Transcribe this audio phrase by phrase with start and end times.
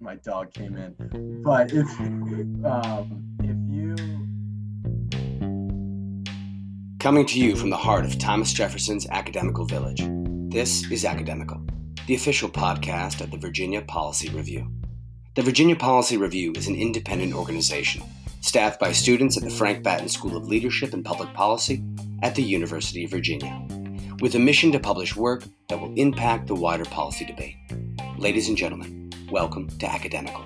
[0.00, 1.42] my dog came in.
[1.42, 3.96] But if um, if you
[6.98, 10.02] Coming to you from the heart of Thomas Jefferson's Academical Village,
[10.50, 11.64] this is Academical,
[12.06, 14.68] the official podcast of the Virginia Policy Review.
[15.36, 18.02] The Virginia Policy Review is an independent organization
[18.40, 21.84] staffed by students at the Frank Batten School of Leadership and Public Policy
[22.22, 23.64] at the University of Virginia,
[24.20, 27.56] with a mission to publish work that will impact the wider policy debate.
[28.16, 28.97] Ladies and gentlemen,
[29.30, 30.44] welcome to Academical.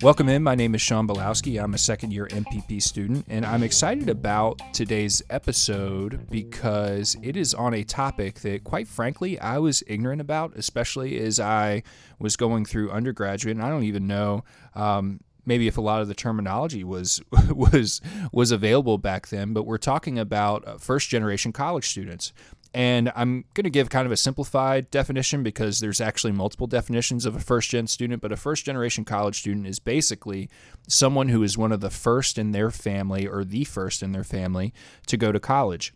[0.00, 0.44] Welcome in.
[0.44, 1.60] My name is Sean Belowski.
[1.60, 7.52] I'm a second year MPP student, and I'm excited about today's episode because it is
[7.52, 11.82] on a topic that, quite frankly, I was ignorant about, especially as I
[12.20, 13.56] was going through undergraduate.
[13.56, 14.44] And I don't even know
[14.76, 18.00] um, maybe if a lot of the terminology was was
[18.30, 19.52] was available back then.
[19.52, 22.32] But we're talking about uh, first generation college students.
[22.74, 27.24] And I'm going to give kind of a simplified definition because there's actually multiple definitions
[27.24, 30.50] of a first gen student, but a first generation college student is basically
[30.86, 34.24] someone who is one of the first in their family or the first in their
[34.24, 34.74] family
[35.06, 35.94] to go to college.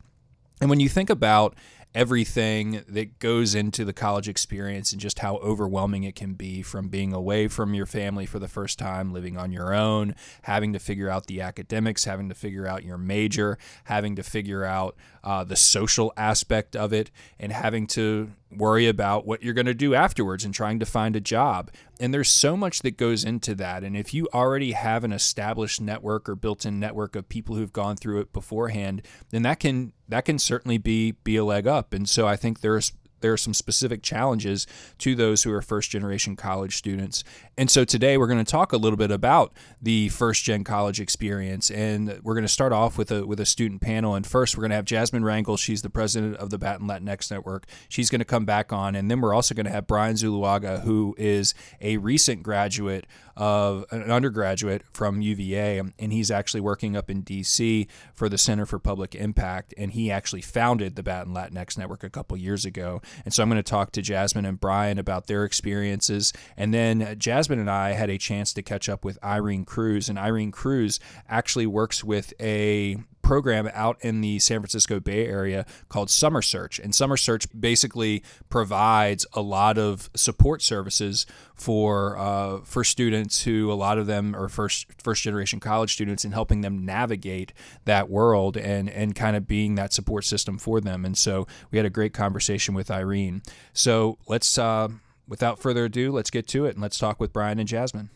[0.61, 1.55] And when you think about
[1.95, 6.89] everything that goes into the college experience and just how overwhelming it can be from
[6.89, 10.79] being away from your family for the first time, living on your own, having to
[10.79, 15.45] figure out the academics, having to figure out your major, having to figure out uh,
[15.45, 19.95] the social aspect of it, and having to worry about what you're going to do
[19.95, 21.70] afterwards and trying to find a job.
[22.01, 23.84] And there's so much that goes into that.
[23.84, 27.97] And if you already have an established network or built-in network of people who've gone
[27.97, 31.95] through it beforehand, then that can that can certainly be be a leg up.
[31.95, 32.92] And so I think there's
[33.23, 34.67] there are some specific challenges
[34.98, 37.25] to those who are first generation college students.
[37.58, 41.00] And so today we're going to talk a little bit about the first gen college
[41.00, 41.70] experience.
[41.70, 44.14] And we're going to start off with a with a student panel.
[44.14, 45.58] And first we're going to have Jasmine Rangel.
[45.58, 47.67] She's the president of the Batten Latinx Network.
[47.91, 48.95] She's going to come back on.
[48.95, 53.84] And then we're also going to have Brian Zuluaga, who is a recent graduate of
[53.91, 58.78] an undergraduate from UVA, and he's actually working up in DC for the Center for
[58.78, 59.73] Public Impact.
[59.79, 63.01] And he actually founded the Batten Latinx Network a couple years ago.
[63.24, 66.33] And so I'm going to talk to Jasmine and Brian about their experiences.
[66.57, 70.19] And then Jasmine and I had a chance to catch up with Irene Cruz, and
[70.19, 76.11] Irene Cruz actually works with a program out in the San Francisco Bay Area called
[76.11, 76.79] Summer Search.
[76.79, 83.73] And Summer Search basically provides a lot of support services for uh, for students who
[83.73, 87.53] a lot of them are first first generation college students and helping them navigate
[87.85, 91.05] that world and and kind of being that support system for them.
[91.05, 93.42] And so we had a great conversation with Irene.
[93.73, 94.89] So let's uh,
[95.27, 98.11] without further ado, let's get to it and let's talk with Brian and Jasmine.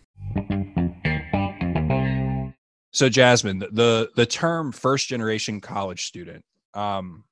[2.92, 7.24] So Jasmine, the the term first generation college student, um,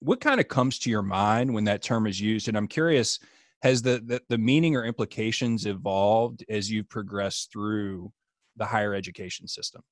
[0.00, 2.48] what kind of comes to your mind when that term is used?
[2.48, 3.20] And I'm curious,
[3.62, 8.12] has the, the the meaning or implications evolved as you've progressed through
[8.56, 9.82] the higher education system?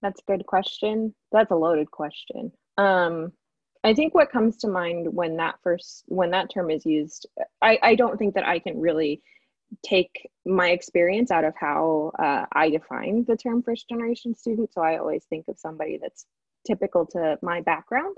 [0.00, 1.14] That's a good question.
[1.32, 2.52] That's a loaded question.
[2.78, 3.32] Um,
[3.82, 7.26] I think what comes to mind when that first when that term is used,
[7.62, 9.22] I, I don't think that I can really
[9.84, 14.72] take my experience out of how uh, I define the term first generation student.
[14.72, 16.26] So I always think of somebody that's
[16.66, 18.16] typical to my background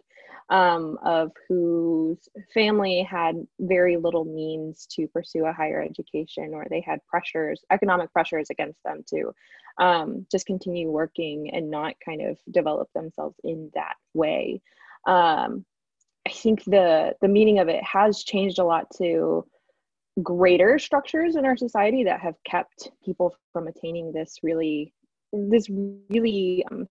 [0.50, 6.80] um, of whose family had very little means to pursue a higher education or they
[6.80, 9.32] had pressures economic pressures against them to
[9.78, 14.60] um, just continue working and not kind of develop themselves in that way
[15.06, 15.64] um,
[16.26, 19.44] i think the the meaning of it has changed a lot to
[20.22, 24.92] greater structures in our society that have kept people from attaining this really
[25.32, 25.70] this
[26.10, 26.86] really um,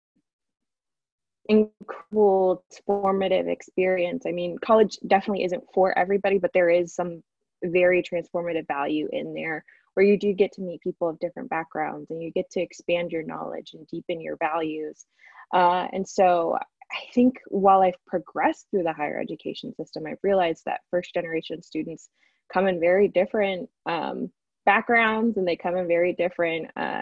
[1.47, 4.25] incredible formative experience.
[4.27, 7.23] I mean college definitely isn't for everybody but there is some
[7.63, 12.11] very transformative value in there where you do get to meet people of different backgrounds
[12.11, 15.05] and you get to expand your knowledge and deepen your values.
[15.53, 16.57] Uh, and so
[16.93, 21.63] i think while i've progressed through the higher education system i've realized that first generation
[21.63, 22.09] students
[22.53, 24.31] come in very different um,
[24.67, 27.01] backgrounds and they come in very different uh,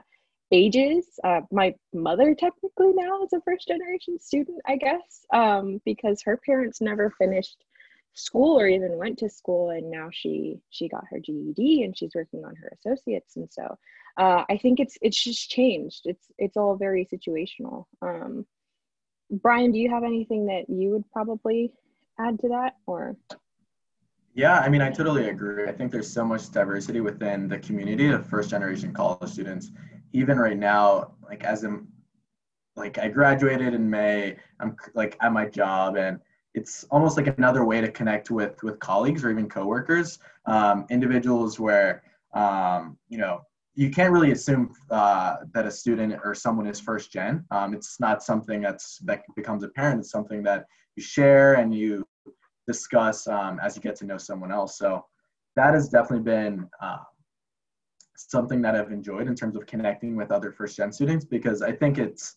[0.51, 1.07] ages.
[1.25, 6.39] Uh, my mother technically now is a first generation student, I guess, um, because her
[6.45, 7.65] parents never finished
[8.15, 12.15] school or even went to school and now she she got her GED and she's
[12.15, 13.37] working on her associates.
[13.37, 13.77] And so
[14.17, 16.03] uh, I think it's it's just changed.
[16.05, 17.85] It's it's all very situational.
[18.03, 18.47] Um,
[19.31, 21.73] Brian do you have anything that you would probably
[22.19, 23.17] add to that or
[24.39, 25.67] yeah, I mean, I totally agree.
[25.67, 29.73] I think there's so much diversity within the community of first generation college students.
[30.13, 31.89] Even right now, like as I'm,
[32.77, 36.21] like I graduated in May, I'm like at my job, and
[36.55, 41.59] it's almost like another way to connect with with colleagues or even coworkers, um, individuals
[41.59, 43.41] where um, you know,
[43.79, 47.45] you can't really assume uh, that a student or someone is first gen.
[47.53, 50.01] Um, it's not something that's that becomes apparent.
[50.01, 50.67] It's something that
[50.97, 52.05] you share and you
[52.67, 54.77] discuss um, as you get to know someone else.
[54.79, 55.07] So
[55.55, 57.05] that has definitely been uh,
[58.17, 61.71] something that I've enjoyed in terms of connecting with other first gen students because I
[61.71, 62.35] think it's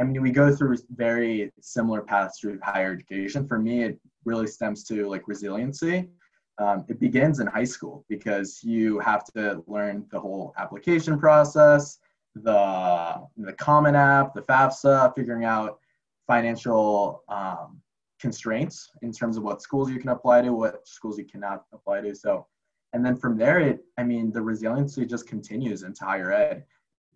[0.00, 3.46] I mean, we go through very similar paths through higher education.
[3.46, 6.08] For me, it really stems to like resiliency.
[6.58, 11.98] Um, it begins in high school because you have to learn the whole application process,
[12.34, 15.78] the the Common App, the FAFSA, figuring out
[16.26, 17.80] financial um,
[18.20, 22.02] constraints in terms of what schools you can apply to, what schools you cannot apply
[22.02, 22.14] to.
[22.14, 22.46] So,
[22.92, 26.64] and then from there, it I mean, the resiliency just continues into higher ed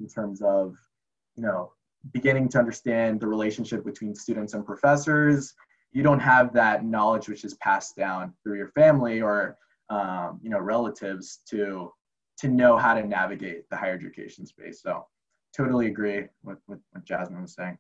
[0.01, 0.77] in terms of
[1.37, 1.73] you know
[2.13, 5.55] beginning to understand the relationship between students and professors
[5.95, 9.57] you don't have that knowledge which is passed down through your family or
[9.89, 11.91] um, you know relatives to
[12.37, 14.83] to know how to navigate the higher education space.
[14.83, 15.07] So
[15.57, 17.79] totally agree with, with what jasmine was saying.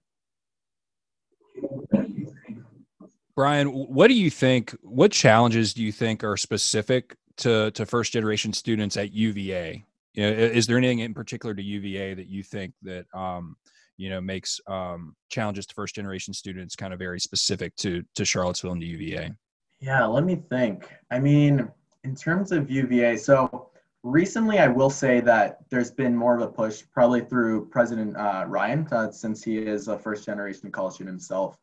[3.34, 8.12] Brian what do you think what challenges do you think are specific to to first
[8.12, 9.82] generation students at uva
[10.14, 13.56] you know, is there anything in particular to uva that you think that um,
[13.96, 18.24] you know makes um, challenges to first generation students kind of very specific to to
[18.24, 19.32] Charlottesville and the UVA?
[19.80, 20.88] Yeah, let me think.
[21.10, 21.68] I mean,
[22.04, 23.70] in terms of UVA, so
[24.02, 28.44] recently I will say that there's been more of a push, probably through President uh,
[28.46, 31.58] Ryan, uh, since he is a first generation college student himself.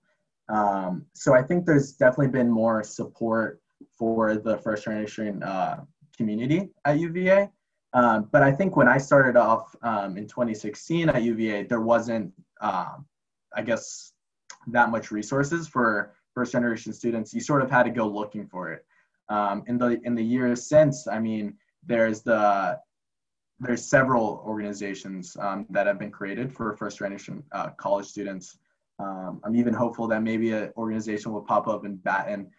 [0.49, 3.61] Um, so I think there's definitely been more support
[3.97, 5.83] for the first generation uh,
[6.17, 7.49] community at UVA.
[7.93, 12.31] Um, but I think when I started off um, in 2016 at UVA, there wasn't,
[12.61, 13.05] um,
[13.55, 14.13] I guess,
[14.67, 17.33] that much resources for first generation students.
[17.33, 18.85] You sort of had to go looking for it.
[19.29, 21.55] Um, in the in the years since, I mean,
[21.85, 22.79] there's the
[23.59, 28.57] there's several organizations um, that have been created for first generation uh, college students.
[28.99, 32.49] Um, I'm even hopeful that maybe an organization will pop up in Batten.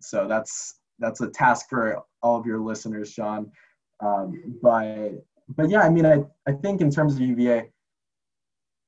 [0.00, 3.50] so that's that's a task for all of your listeners, Sean.
[4.00, 7.70] Um, but but yeah, I mean, I, I think in terms of UVA,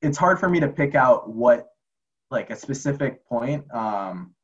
[0.03, 1.69] it's hard for me to pick out what
[2.31, 4.35] like a specific point um,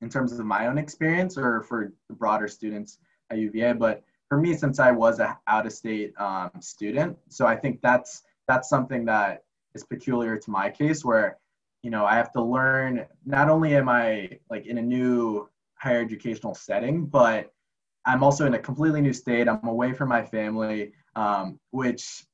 [0.00, 2.98] in terms of my own experience or for the broader students
[3.30, 3.72] at UVA.
[3.72, 7.80] But for me, since I was a out of state um, student, so I think
[7.80, 9.44] that's that's something that
[9.74, 11.38] is peculiar to my case where
[11.82, 13.06] you know I have to learn.
[13.24, 17.53] Not only am I like in a new higher educational setting, but
[18.06, 19.48] I'm also in a completely new state.
[19.48, 22.24] I'm away from my family, um, which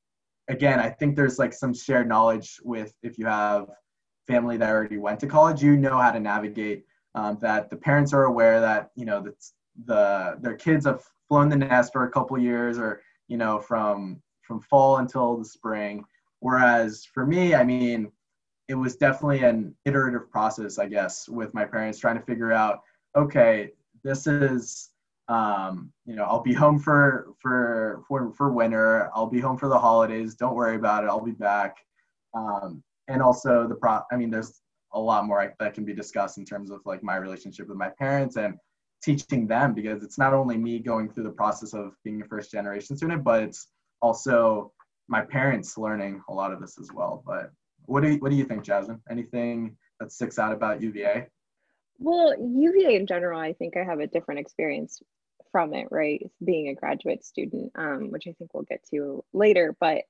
[0.49, 3.67] again, I think there's like some shared knowledge with if you have
[4.27, 6.85] family that already went to college, you know how to navigate
[7.15, 7.69] um, that.
[7.69, 9.33] The parents are aware that you know the,
[9.85, 14.21] the their kids have flown the nest for a couple years, or you know from
[14.41, 16.03] from fall until the spring.
[16.39, 18.11] Whereas for me, I mean,
[18.67, 22.81] it was definitely an iterative process, I guess, with my parents trying to figure out,
[23.15, 23.71] okay,
[24.03, 24.90] this is
[25.31, 29.09] um, you know, I'll be home for for for for winter.
[29.15, 30.35] I'll be home for the holidays.
[30.35, 31.07] Don't worry about it.
[31.07, 31.77] I'll be back.
[32.33, 34.01] Um, and also the pro.
[34.11, 34.61] I mean, there's
[34.93, 37.89] a lot more that can be discussed in terms of like my relationship with my
[37.97, 38.55] parents and
[39.01, 42.51] teaching them because it's not only me going through the process of being a first
[42.51, 43.67] generation student, but it's
[44.01, 44.73] also
[45.07, 47.23] my parents learning a lot of this as well.
[47.25, 47.51] But
[47.85, 49.01] what do you, what do you think, Jasmine?
[49.09, 51.27] Anything that sticks out about UVA?
[51.99, 55.01] Well, UVA in general, I think I have a different experience
[55.51, 56.29] from it, right?
[56.43, 59.75] Being a graduate student, um, which I think we'll get to later.
[59.79, 60.03] But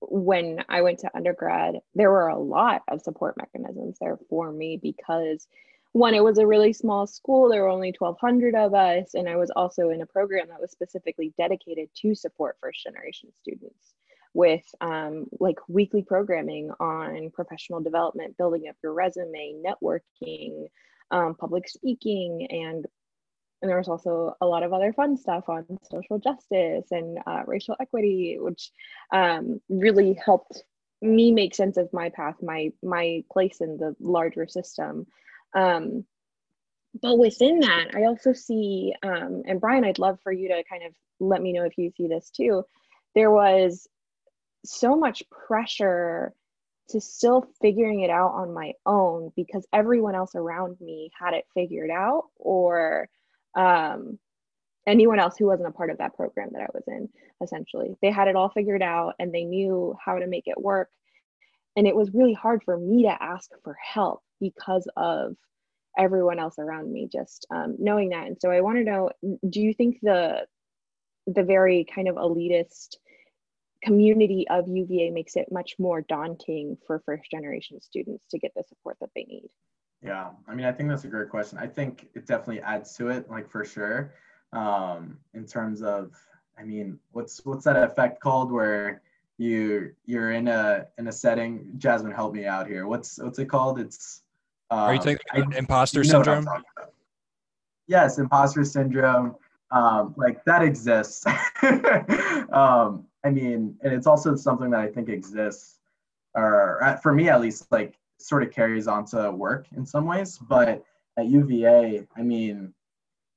[0.00, 4.78] when I went to undergrad, there were a lot of support mechanisms there for me
[4.82, 5.46] because
[5.92, 7.48] one, it was a really small school.
[7.48, 9.14] There were only 1,200 of us.
[9.14, 13.30] And I was also in a program that was specifically dedicated to support first generation
[13.42, 13.94] students
[14.32, 20.68] with um, like weekly programming on professional development, building up your resume, networking,
[21.10, 22.86] um, public speaking, and
[23.62, 27.42] and there was also a lot of other fun stuff on social justice and uh,
[27.46, 28.70] racial equity, which
[29.12, 30.62] um, really helped
[31.02, 35.06] me make sense of my path, my my place in the larger system.
[35.54, 36.04] Um,
[37.00, 40.82] but within that, I also see, um, and Brian, I'd love for you to kind
[40.84, 42.64] of let me know if you see this too.
[43.14, 43.86] There was
[44.64, 46.34] so much pressure
[46.90, 51.44] to still figuring it out on my own because everyone else around me had it
[51.54, 53.08] figured out or
[53.54, 54.18] um,
[54.86, 57.08] anyone else who wasn't a part of that program that I was in,
[57.42, 57.96] essentially.
[58.02, 60.88] They had it all figured out and they knew how to make it work.
[61.76, 65.36] And it was really hard for me to ask for help because of
[65.98, 68.26] everyone else around me just um, knowing that.
[68.26, 69.10] And so I want to know
[69.48, 70.46] do you think the
[71.26, 72.96] the very kind of elitist
[73.82, 78.62] community of UVA makes it much more daunting for first generation students to get the
[78.68, 79.48] support that they need.
[80.02, 81.58] Yeah, I mean, I think that's a great question.
[81.58, 84.14] I think it definitely adds to it, like for sure.
[84.52, 86.12] Um, in terms of,
[86.58, 89.02] I mean, what's what's that effect called where
[89.36, 91.72] you you're in a in a setting?
[91.76, 92.86] Jasmine, help me out here.
[92.86, 93.78] What's what's it called?
[93.78, 94.22] It's
[94.70, 96.46] um, are you thinking imposter syndrome?
[97.86, 99.36] Yes, imposter syndrome.
[99.70, 101.26] Um, like that exists.
[102.52, 105.78] um, I mean, and it's also something that I think exists,
[106.34, 110.38] or for me at least, like sort of carries on to work in some ways.
[110.38, 110.84] But
[111.18, 112.72] at UVA, I mean,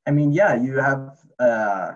[0.08, 1.94] I mean, yeah, you have uh,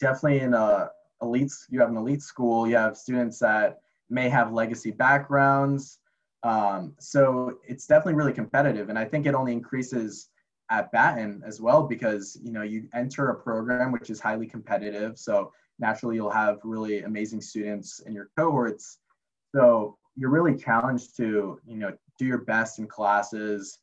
[0.00, 0.90] definitely in a
[1.22, 1.52] elite.
[1.68, 2.66] You have an elite school.
[2.66, 5.98] You have students that may have legacy backgrounds.
[6.44, 10.28] Um, so it's definitely really competitive, and I think it only increases
[10.70, 15.18] at Batten as well because you know you enter a program which is highly competitive.
[15.18, 18.98] So naturally you'll have really amazing students in your cohorts.
[19.54, 23.78] So you're really challenged to, you know, do your best in classes.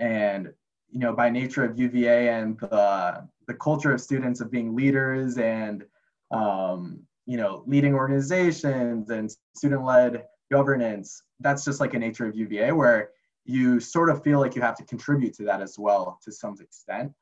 [0.00, 0.52] And,
[0.90, 5.38] you know, by nature of UVA and the, the culture of students of being leaders
[5.38, 5.84] and,
[6.32, 12.72] um, you know, leading organizations and student-led governance, that's just like a nature of UVA
[12.72, 13.10] where
[13.44, 16.54] you sort of feel like you have to contribute to that as well to some
[16.60, 17.12] extent.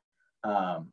[0.44, 0.92] Um,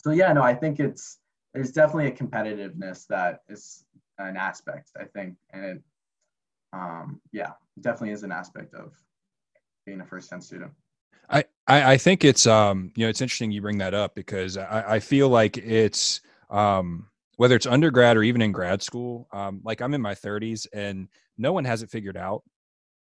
[0.00, 1.18] so yeah, no, I think it's
[1.54, 3.84] there's definitely a competitiveness that is
[4.18, 5.82] an aspect, I think, and it,
[6.74, 8.92] um, yeah, definitely is an aspect of
[9.86, 10.72] being a first gen student.
[11.30, 14.96] I, I, think it's um you know it's interesting you bring that up because I,
[14.96, 19.80] I feel like it's um whether it's undergrad or even in grad school um like
[19.80, 22.42] I'm in my 30s and no one has it figured out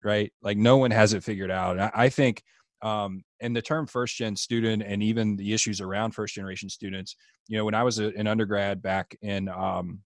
[0.03, 2.43] right like no one has it figured out and I, I think
[2.83, 7.15] um, and the term first gen student and even the issues around first generation students
[7.47, 9.99] you know when i was a, an undergrad back in um,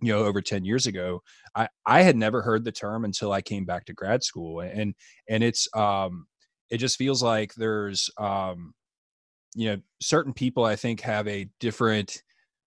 [0.00, 1.22] you know over 10 years ago
[1.54, 4.94] i i had never heard the term until i came back to grad school and
[5.28, 6.26] and it's um
[6.70, 8.72] it just feels like there's um
[9.54, 12.22] you know certain people i think have a different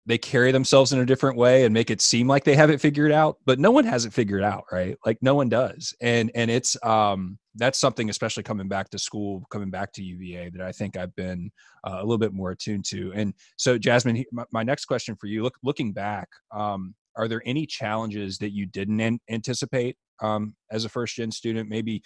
[0.07, 2.81] they carry themselves in a different way and make it seem like they have it
[2.81, 4.97] figured out but no one has it figured out right?
[5.07, 9.45] Like no one does and and it's um that's something especially coming back to school
[9.51, 11.51] coming back to uva that i think i've been
[11.85, 15.27] uh, a little bit more attuned to and so jasmine my, my next question for
[15.27, 20.55] you look looking back um are there any challenges that you didn't an- anticipate um,
[20.71, 22.03] as a first gen student maybe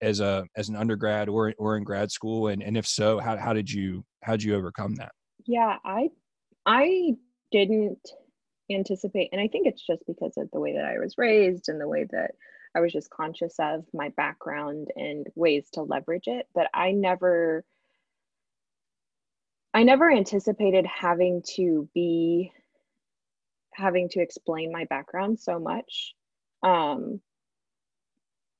[0.00, 3.36] as a as an undergrad or or in grad school and and if so how,
[3.36, 5.12] how did you how did you overcome that
[5.46, 6.08] yeah i
[6.66, 7.14] I
[7.52, 8.10] didn't
[8.70, 11.80] anticipate, and I think it's just because of the way that I was raised and
[11.80, 12.32] the way that
[12.74, 16.46] I was just conscious of my background and ways to leverage it.
[16.54, 17.64] But I never,
[19.72, 22.52] I never anticipated having to be,
[23.76, 26.14] having to explain my background so much,
[26.62, 27.20] um,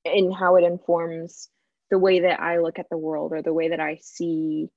[0.04, 1.49] and how it informs
[1.90, 4.68] the way that I look at the world or the way that I see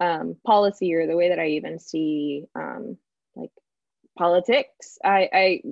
[0.00, 2.96] um, policy or the way that I even see um,
[3.36, 3.50] like
[4.18, 4.98] politics.
[5.04, 5.62] I, I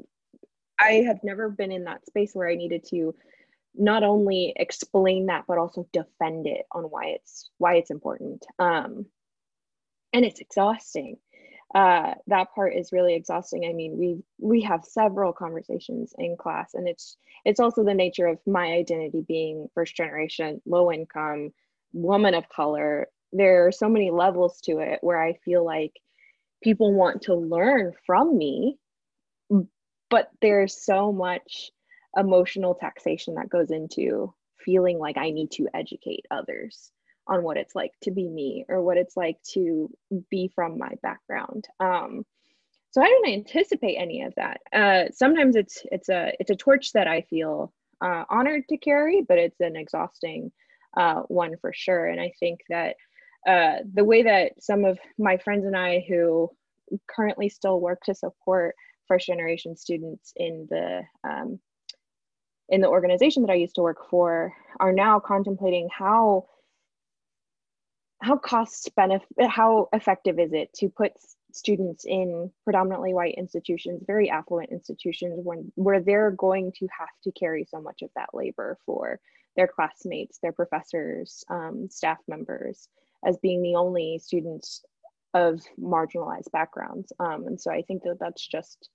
[0.79, 3.15] I have never been in that space where I needed to
[3.75, 8.45] not only explain that but also defend it on why it's why it's important.
[8.59, 9.07] Um,
[10.13, 11.17] and it's exhausting.
[11.75, 13.65] Uh, that part is really exhausting.
[13.65, 18.27] I mean, we we have several conversations in class, and it's it's also the nature
[18.27, 21.53] of my identity being first generation, low income,
[21.95, 25.93] woman of color, there are so many levels to it where I feel like
[26.63, 28.79] people want to learn from me,
[30.11, 31.71] but there's so much
[32.17, 36.93] emotional taxation that goes into feeling like I need to educate others
[37.27, 39.89] on what it's like to be me or what it's like to
[40.31, 41.67] be from my background.
[41.81, 42.25] Um,
[42.91, 44.61] so I don't anticipate any of that.
[44.73, 49.23] Uh, sometimes it's it's a it's a torch that I feel uh, honored to carry,
[49.27, 50.53] but it's an exhausting
[50.97, 52.07] uh, one for sure.
[52.07, 52.97] And I think that
[53.47, 56.51] uh, the way that some of my friends and I who
[57.09, 58.75] currently still work to support
[59.09, 61.59] first generation students in the um,
[62.69, 66.47] in the organization that I used to work for are now contemplating how
[68.23, 71.13] how cost benefit how effective is it to put
[71.53, 77.33] students in predominantly white institutions very affluent institutions when where they're going to have to
[77.33, 79.21] carry so much of that labor for
[79.57, 82.89] their classmates their professors um, staff members
[83.25, 84.83] as being the only students
[85.35, 87.13] of marginalized backgrounds.
[87.19, 88.89] Um, and so I think that that's just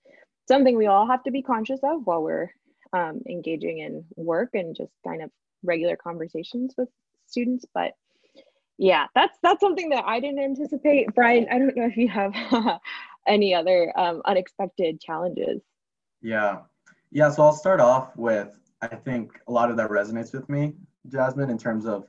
[0.48, 2.52] something we all have to be conscious of while we're
[2.94, 5.32] um, engaging in work and just kind of
[5.64, 6.90] regular conversations with
[7.26, 7.66] students.
[7.74, 7.94] But
[8.78, 11.14] yeah, that's that's something that I didn't anticipate.
[11.16, 12.34] Brian, I don't know if you have
[13.28, 15.62] any other um, unexpected challenges?
[16.22, 16.60] Yeah.
[17.12, 17.30] Yeah.
[17.30, 20.74] So I'll start off with I think a lot of that resonates with me,
[21.10, 22.08] Jasmine, in terms of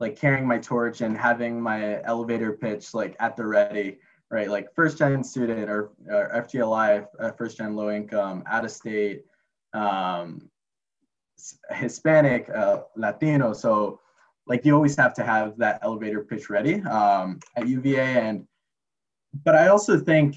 [0.00, 3.98] like carrying my torch and having my elevator pitch like at the ready,
[4.30, 4.48] right?
[4.48, 9.24] Like first gen student or, or FGLI, uh, first gen low income, out of state,
[9.74, 10.48] um,
[11.70, 13.52] Hispanic, uh, Latino.
[13.52, 14.00] So
[14.48, 18.00] like you always have to have that elevator pitch ready um, at UVA.
[18.00, 18.46] And,
[19.44, 20.36] but I also think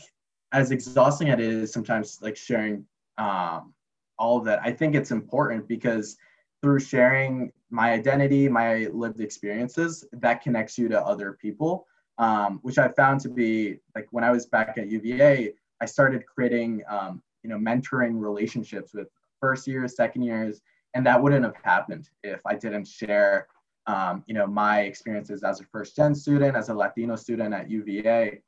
[0.51, 2.85] as exhausting as it is sometimes like sharing
[3.17, 3.73] um,
[4.19, 6.17] all of that, I think it's important because
[6.61, 11.87] through sharing my identity, my lived experiences, that connects you to other people,
[12.17, 16.25] um, which I found to be like when I was back at UVA, I started
[16.25, 19.07] creating, um, you know, mentoring relationships with
[19.39, 20.61] first years, second years,
[20.93, 23.47] and that wouldn't have happened if I didn't share,
[23.87, 27.69] um, you know, my experiences as a first gen student, as a Latino student at
[27.69, 28.41] UVA.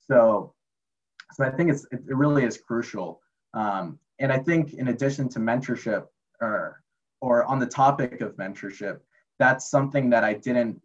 [0.00, 0.54] So,
[1.32, 3.20] so I think it's it really is crucial.
[3.54, 6.06] Um, and I think in addition to mentorship,
[6.40, 6.82] or
[7.20, 9.00] or on the topic of mentorship,
[9.38, 10.80] that's something that I didn't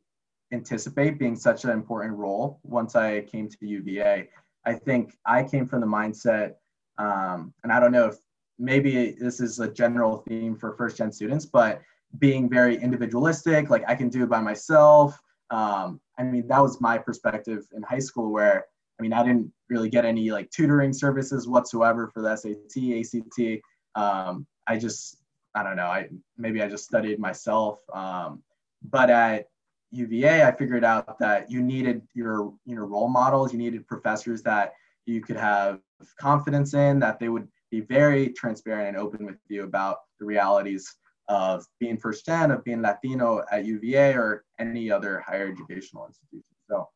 [0.52, 4.30] anticipate being such an important role once I came to UVA.
[4.66, 6.54] I think I came from the mindset,
[6.98, 8.18] um, and I don't know if
[8.60, 11.82] maybe this is a general theme for first gen students, but
[12.20, 15.20] being very individualistic, like I can do it by myself.
[15.50, 18.66] Um, I mean, that was my perspective in high school where,
[19.00, 23.62] I mean, I didn't really get any like tutoring services whatsoever for the SAT, ACT.
[23.96, 25.18] Um, I just
[25.56, 25.88] I don't know.
[25.88, 27.80] I maybe I just studied myself.
[27.94, 28.44] Um,
[28.90, 29.46] but at
[29.92, 33.52] UVA, I figured out that you needed your you know role models.
[33.52, 34.74] You needed professors that
[35.06, 35.80] you could have
[36.20, 40.96] confidence in, that they would be very transparent and open with you about the realities
[41.28, 46.44] of being first gen, of being Latino at UVA or any other higher educational institution.
[46.70, 46.88] So,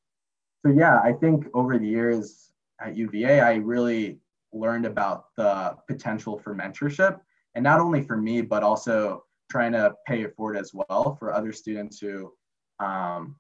[0.66, 4.20] so yeah, I think over the years at UVA, I really
[4.54, 7.20] learned about the potential for mentorship
[7.56, 11.34] and not only for me, but also trying to pay it forward as well for
[11.34, 12.32] other students who
[12.80, 13.36] um,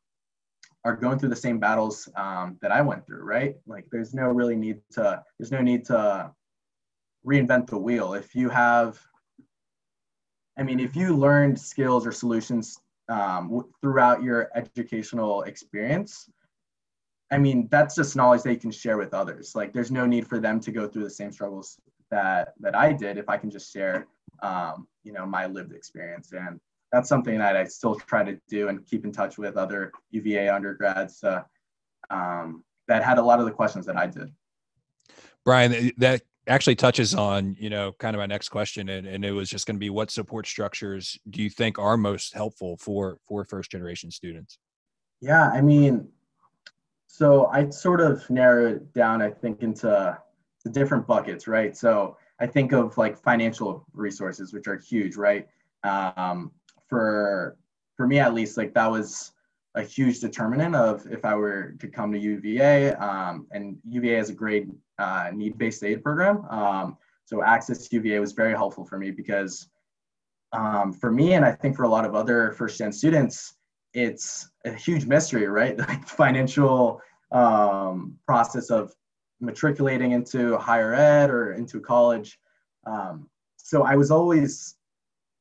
[0.85, 3.55] are going through the same battles um, that I went through, right?
[3.67, 6.31] Like there's no really need to, there's no need to
[7.25, 8.13] reinvent the wheel.
[8.13, 8.99] If you have,
[10.57, 16.29] I mean, if you learned skills or solutions um, throughout your educational experience,
[17.31, 19.53] I mean, that's just knowledge you can share with others.
[19.55, 22.93] Like there's no need for them to go through the same struggles that that I
[22.93, 24.07] did if I can just share
[24.41, 26.59] um, you know my lived experience and
[26.91, 30.47] that's something that I still try to do and keep in touch with other UVA
[30.49, 31.43] undergrads uh,
[32.09, 34.31] um, that had a lot of the questions that I did.
[35.43, 39.31] Brian, that actually touches on you know kind of my next question and, and it
[39.31, 43.17] was just going to be what support structures do you think are most helpful for
[43.27, 44.57] for first generation students
[45.21, 46.07] yeah i mean
[47.05, 50.17] so i sort of narrowed down i think into
[50.67, 51.75] the different buckets, right?
[51.75, 55.47] So I think of like financial resources, which are huge, right?
[55.83, 56.51] Um,
[56.87, 57.57] for
[57.95, 59.31] for me at least, like that was
[59.75, 62.93] a huge determinant of if I were to come to UVA.
[62.95, 64.67] Um, and UVA has a great
[64.99, 66.45] uh, need-based aid program.
[66.49, 69.69] Um, so access UVA was very helpful for me because
[70.53, 73.55] um, for me, and I think for a lot of other first-gen students,
[73.93, 75.77] it's a huge mystery, right?
[75.87, 78.93] Like financial um, process of
[79.39, 82.39] matriculating into higher ed or into college.
[82.85, 84.75] Um, so I was always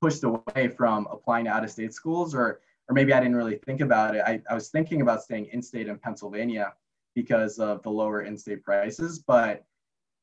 [0.01, 3.57] pushed away from applying to out of state schools, or, or maybe I didn't really
[3.59, 4.23] think about it.
[4.27, 6.73] I, I was thinking about staying in state in Pennsylvania
[7.17, 9.19] because of the lower in state prices.
[9.19, 9.65] But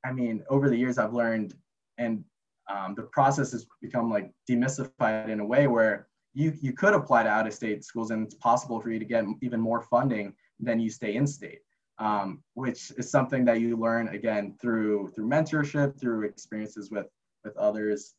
[0.06, 1.54] I mean, over the years, I've learned,
[1.98, 2.24] and
[2.70, 7.24] um, the process has become like demystified in a way where you, you could apply
[7.24, 10.34] to out of state schools and it's possible for you to get even more funding
[10.62, 11.60] than you stay in state
[12.00, 17.08] um, which is something that you learn again through through mentorship, through experiences with
[17.44, 18.16] with others,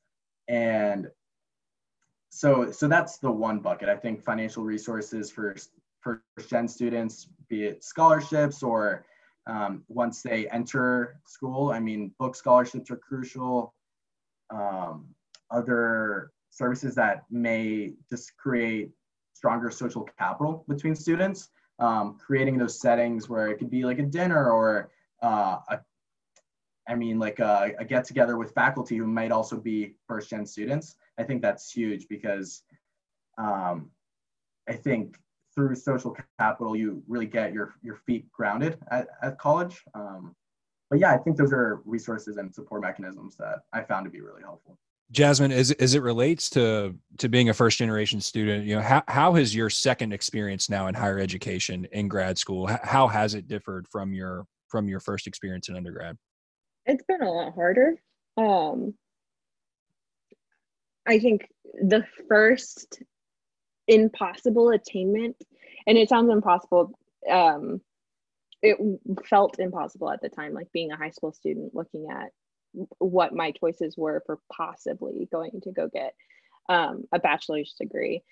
[0.49, 1.09] and
[2.31, 3.89] so so that's the one bucket.
[3.89, 5.57] I think financial resources for
[6.01, 9.05] first gen students, be it scholarships or
[9.47, 11.71] um, once they enter school.
[11.71, 13.75] I mean, book scholarships are crucial.
[14.51, 15.15] Um,
[15.51, 18.91] other services that may just create
[19.35, 24.03] stronger social capital between students um, creating those settings where it could be like a
[24.03, 24.91] dinner or
[25.23, 25.81] uh, a,
[26.89, 30.47] I mean, like a, a get together with faculty who might also be first gen
[30.47, 30.97] students.
[31.19, 32.63] I think that's huge because
[33.39, 33.91] um,
[34.69, 35.19] I think
[35.55, 39.83] through social capital, you really get your, your feet grounded at, at college.
[39.95, 40.35] Um,
[40.91, 44.21] but yeah, I think those are resources and support mechanisms that I found to be
[44.21, 44.79] really helpful.
[45.11, 49.03] Jasmine, as, as it relates to to being a first generation student, you know, how,
[49.07, 53.47] how has your second experience now in higher education in grad school, how has it
[53.47, 56.17] differed from your from your first experience in undergrad?
[56.87, 58.01] It's been a lot harder.
[58.37, 58.95] Um,
[61.07, 63.03] I think the first
[63.89, 65.37] impossible attainment,
[65.87, 66.99] and it sounds impossible.
[67.31, 67.81] Um,
[68.63, 68.79] it
[69.27, 72.31] felt impossible at the time, like being a high school student, looking at
[72.99, 76.15] what my choices were for possibly going to go get
[76.69, 78.23] um, a bachelor's degree.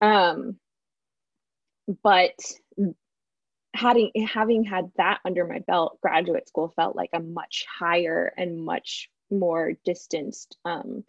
[0.00, 0.56] Um,
[2.02, 2.34] but
[3.74, 8.64] having having had that under my belt, graduate school felt like a much higher and
[8.64, 11.04] much more distanced um,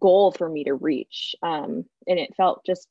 [0.00, 2.88] goal for me to reach, um, and it felt just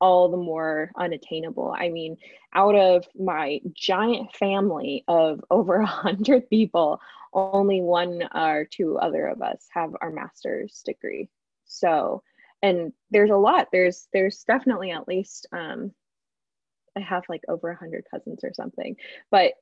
[0.00, 1.74] all the more unattainable.
[1.76, 2.16] I mean,
[2.54, 7.00] out of my giant family of over a hundred people,
[7.32, 11.28] only one or two other of us have our master's degree.
[11.66, 12.22] So,
[12.62, 13.68] and there's a lot.
[13.72, 15.92] There's there's definitely at least um,
[16.96, 18.96] I have like over a hundred cousins or something.
[19.30, 19.52] But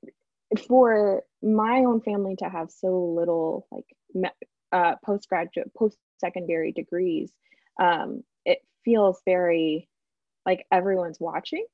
[0.66, 3.84] for my own family to have so little like
[4.72, 7.30] uh, postgraduate, post secondary degrees,
[7.80, 9.88] um, it feels very
[10.46, 11.64] like everyone's watching.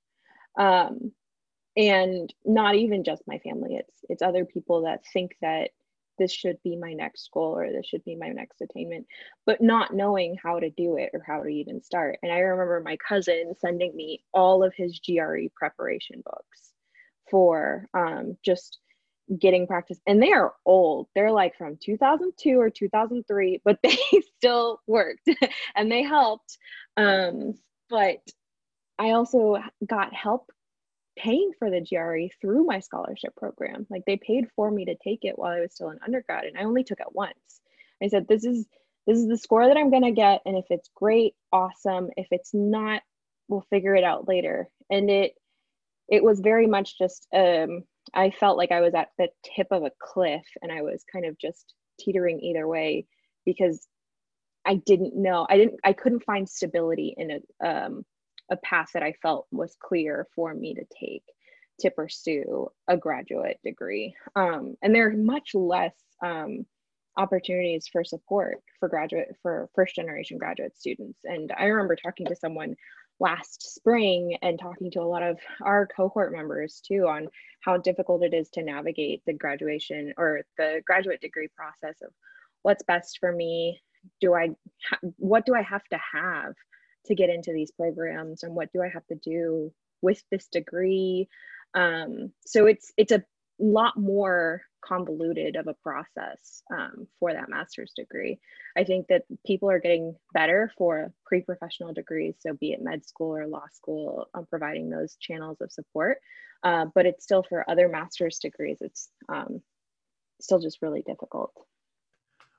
[0.58, 1.12] Um,
[1.76, 5.70] and not even just my family it's it's other people that think that
[6.18, 9.06] this should be my next goal or this should be my next attainment
[9.44, 12.80] but not knowing how to do it or how to even start and i remember
[12.80, 16.70] my cousin sending me all of his gre preparation books
[17.30, 18.78] for um, just
[19.38, 23.96] getting practice and they are old they're like from 2002 or 2003 but they
[24.36, 25.28] still worked
[25.76, 26.58] and they helped
[26.96, 27.54] um,
[27.88, 28.18] but
[28.98, 29.56] i also
[29.86, 30.50] got help
[31.16, 33.86] paying for the GRE through my scholarship program.
[33.90, 36.58] Like they paid for me to take it while I was still in undergrad and
[36.58, 37.60] I only took it once.
[38.02, 38.66] I said this is
[39.06, 42.10] this is the score that I'm going to get and if it's great, awesome.
[42.16, 43.02] If it's not,
[43.48, 44.68] we'll figure it out later.
[44.90, 45.34] And it
[46.08, 49.82] it was very much just um I felt like I was at the tip of
[49.82, 53.06] a cliff and I was kind of just teetering either way
[53.46, 53.86] because
[54.66, 55.46] I didn't know.
[55.48, 58.04] I didn't I couldn't find stability in a um
[58.50, 61.24] a path that I felt was clear for me to take
[61.80, 64.14] to pursue a graduate degree.
[64.36, 66.66] Um, and there are much less um,
[67.16, 71.18] opportunities for support for graduate for first generation graduate students.
[71.24, 72.74] And I remember talking to someone
[73.20, 77.28] last spring and talking to a lot of our cohort members too on
[77.60, 82.10] how difficult it is to navigate the graduation or the graduate degree process of
[82.62, 83.80] what's best for me
[84.20, 84.48] do i
[84.90, 86.54] ha- what do i have to have
[87.06, 89.72] to get into these programs and what do I have to do
[90.02, 91.28] with this degree.
[91.74, 93.24] Um, so it's it's a
[93.58, 98.38] lot more convoluted of a process um, for that master's degree.
[98.76, 103.36] I think that people are getting better for pre-professional degrees, so be it med school
[103.36, 106.18] or law school, um, providing those channels of support.
[106.62, 109.62] Uh, but it's still for other master's degrees, it's um,
[110.40, 111.52] still just really difficult.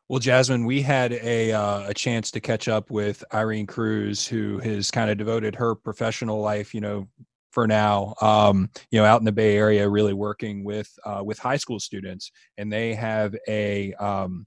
[0.08, 4.60] Well, Jasmine, we had a uh, a chance to catch up with Irene Cruz, who
[4.60, 7.08] has kind of devoted her professional life, you know,
[7.56, 11.40] for now, um, you know, out in the Bay Area, really working with uh, with
[11.40, 14.46] high school students, and they have a um,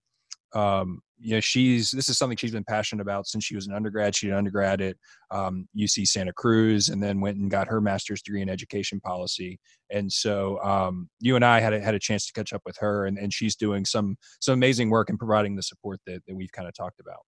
[0.55, 3.75] um, you know she's this is something she's been passionate about since she was an
[3.75, 4.15] undergrad.
[4.15, 4.97] She did undergrad at
[5.31, 9.59] um, uc santa cruz and then went and got her master's degree in education policy.
[9.91, 12.77] And so um, you and i had a, had a chance to catch up with
[12.79, 16.37] her and, and she's doing some some amazing work in providing the support that, that
[16.37, 17.21] we've kind of talked about.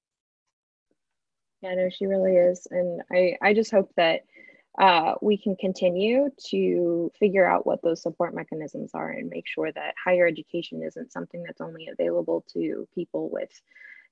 [1.62, 2.66] Yeah no she really is.
[2.71, 4.21] And i i just hope that
[4.81, 9.71] uh, we can continue to figure out what those support mechanisms are and make sure
[9.71, 13.51] that higher education isn't something that's only available to people with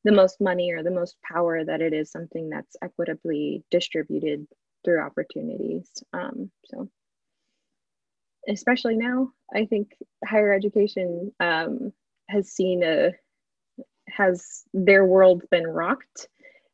[0.05, 4.47] the most money or the most power, that it is something that's equitably distributed
[4.85, 5.91] through opportunities.
[6.13, 6.91] Um, so,
[8.47, 11.95] especially now, I think higher education um,
[12.29, 13.13] has seen a
[14.07, 16.29] has their world been rocked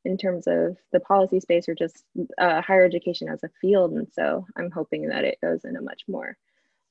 [0.04, 2.04] in terms of the policy space or just
[2.38, 3.92] uh, higher education as a field.
[3.92, 6.36] And so I'm hoping that it goes in a much more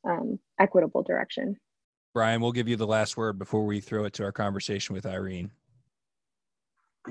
[0.03, 1.57] um, equitable direction.
[2.13, 5.05] Brian, we'll give you the last word before we throw it to our conversation with
[5.05, 5.51] Irene.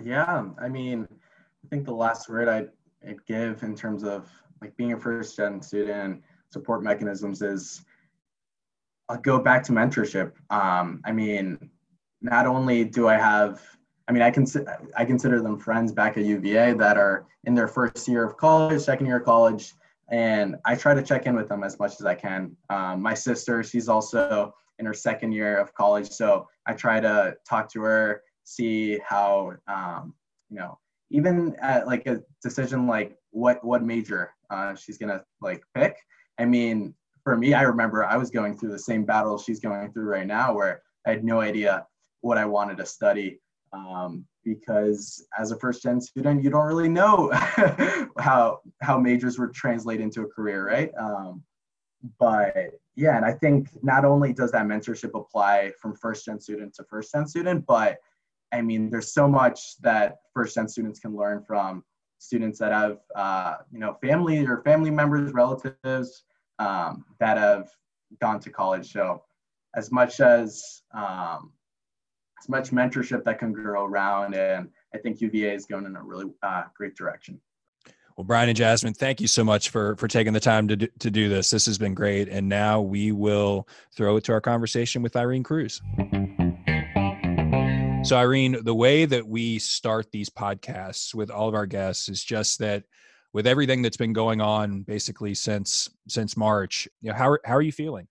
[0.02, 2.68] Yeah, I mean, I think the last word I'd,
[3.06, 4.28] I'd give in terms of
[4.60, 7.84] like being a first gen student support mechanisms is
[9.08, 10.32] I'll go back to mentorship.
[10.50, 11.70] Um, I mean,
[12.20, 13.60] not only do I have
[14.08, 17.68] I mean, I consider I consider them friends back at UVA that are in their
[17.68, 19.74] first year of college, second year of college,
[20.10, 22.56] and I try to check in with them as much as I can.
[22.70, 27.36] Um, my sister, she's also in her second year of college, so I try to
[27.48, 30.14] talk to her, see how um,
[30.50, 30.78] you know,
[31.10, 35.96] even at like a decision like what what major uh, she's gonna like pick.
[36.38, 39.92] I mean, for me, I remember I was going through the same battle she's going
[39.92, 41.86] through right now, where I had no idea
[42.20, 43.40] what I wanted to study.
[43.72, 47.30] Um, because as a first gen student, you don't really know
[48.18, 50.90] how how majors would translate into a career, right?
[50.98, 51.42] Um,
[52.18, 52.54] but
[52.96, 56.84] yeah, and I think not only does that mentorship apply from first gen student to
[56.84, 57.98] first gen student, but
[58.52, 61.84] I mean, there's so much that first gen students can learn from
[62.18, 66.24] students that have, uh, you know, family or family members, relatives
[66.58, 67.68] um, that have
[68.20, 68.92] gone to college.
[68.92, 69.22] So,
[69.74, 71.52] as much as um,
[72.42, 76.02] as much mentorship that can grow around, and I think UVA is going in a
[76.02, 77.40] really uh, great direction.
[78.16, 80.88] Well, Brian and Jasmine, thank you so much for for taking the time to do,
[80.98, 81.50] to do this.
[81.50, 85.44] This has been great, and now we will throw it to our conversation with Irene
[85.44, 85.80] Cruz.
[88.04, 92.22] So, Irene, the way that we start these podcasts with all of our guests is
[92.22, 92.82] just that
[93.32, 97.62] with everything that's been going on basically since since March, you know, how how are
[97.62, 98.08] you feeling?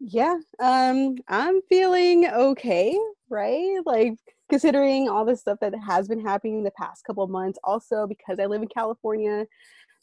[0.00, 2.98] Yeah, um, I'm feeling okay,
[3.30, 3.78] right?
[3.84, 4.14] Like
[4.50, 7.58] considering all the stuff that has been happening the past couple months.
[7.64, 9.46] Also, because I live in California,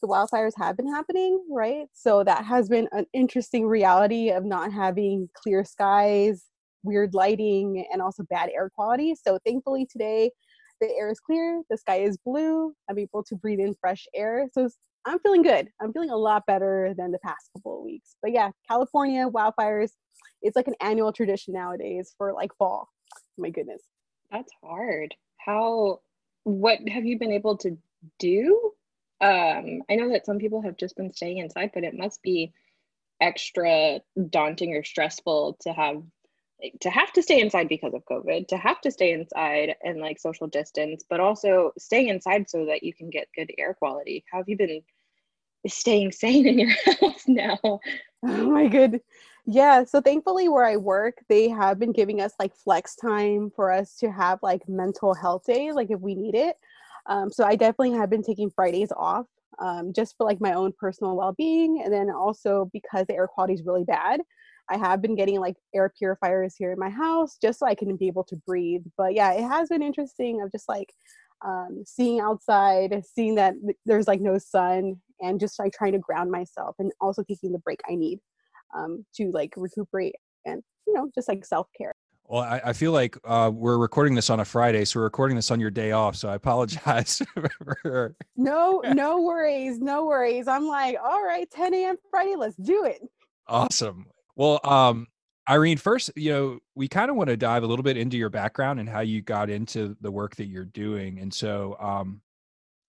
[0.01, 1.87] the wildfires have been happening, right?
[1.93, 6.45] So that has been an interesting reality of not having clear skies,
[6.83, 9.15] weird lighting, and also bad air quality.
[9.15, 10.31] So thankfully today,
[10.79, 12.73] the air is clear, the sky is blue.
[12.89, 14.47] I'm able to breathe in fresh air.
[14.53, 14.69] So
[15.05, 15.69] I'm feeling good.
[15.81, 18.15] I'm feeling a lot better than the past couple of weeks.
[18.21, 19.91] But yeah, California wildfires,
[20.41, 22.89] it's like an annual tradition nowadays for like fall.
[23.37, 23.81] My goodness.
[24.31, 25.15] That's hard.
[25.37, 26.01] How,
[26.43, 27.77] what have you been able to
[28.19, 28.73] do?
[29.21, 32.53] Um, I know that some people have just been staying inside, but it must be
[33.21, 36.03] extra daunting or stressful to have
[36.81, 40.19] to have to stay inside because of COVID, to have to stay inside and like
[40.19, 44.25] social distance, but also staying inside so that you can get good air quality.
[44.31, 44.81] How have you been
[45.67, 47.59] staying sane in your house now?
[48.23, 48.99] Oh my good.
[49.49, 53.71] Yeah, so thankfully where I work, they have been giving us like flex time for
[53.71, 56.57] us to have like mental health days, like if we need it.
[57.05, 59.25] Um, so I definitely have been taking Fridays off
[59.59, 63.53] um, just for like my own personal well-being, and then also because the air quality
[63.53, 64.19] is really bad.
[64.69, 67.95] I have been getting like air purifiers here in my house just so I can
[67.95, 68.83] be able to breathe.
[68.97, 70.91] But yeah, it has been interesting of just like
[71.45, 73.53] um, seeing outside, seeing that
[73.85, 77.59] there's like no sun, and just like trying to ground myself and also taking the
[77.59, 78.19] break I need
[78.75, 81.93] um, to like recuperate and you know just like self care.
[82.29, 85.37] Well, I, I feel like uh, we're recording this on a Friday, so we're recording
[85.37, 86.17] this on your day off.
[86.17, 87.21] So I apologize.
[87.83, 88.15] for...
[88.35, 90.45] no, no worries, no worries.
[90.45, 91.95] I'm like, all right, 10 a.m.
[92.11, 93.01] Friday, let's do it.
[93.47, 94.07] Awesome.
[94.35, 95.07] Well, um,
[95.49, 98.29] Irene, first, you know, we kind of want to dive a little bit into your
[98.29, 101.19] background and how you got into the work that you're doing.
[101.19, 102.21] And so, um,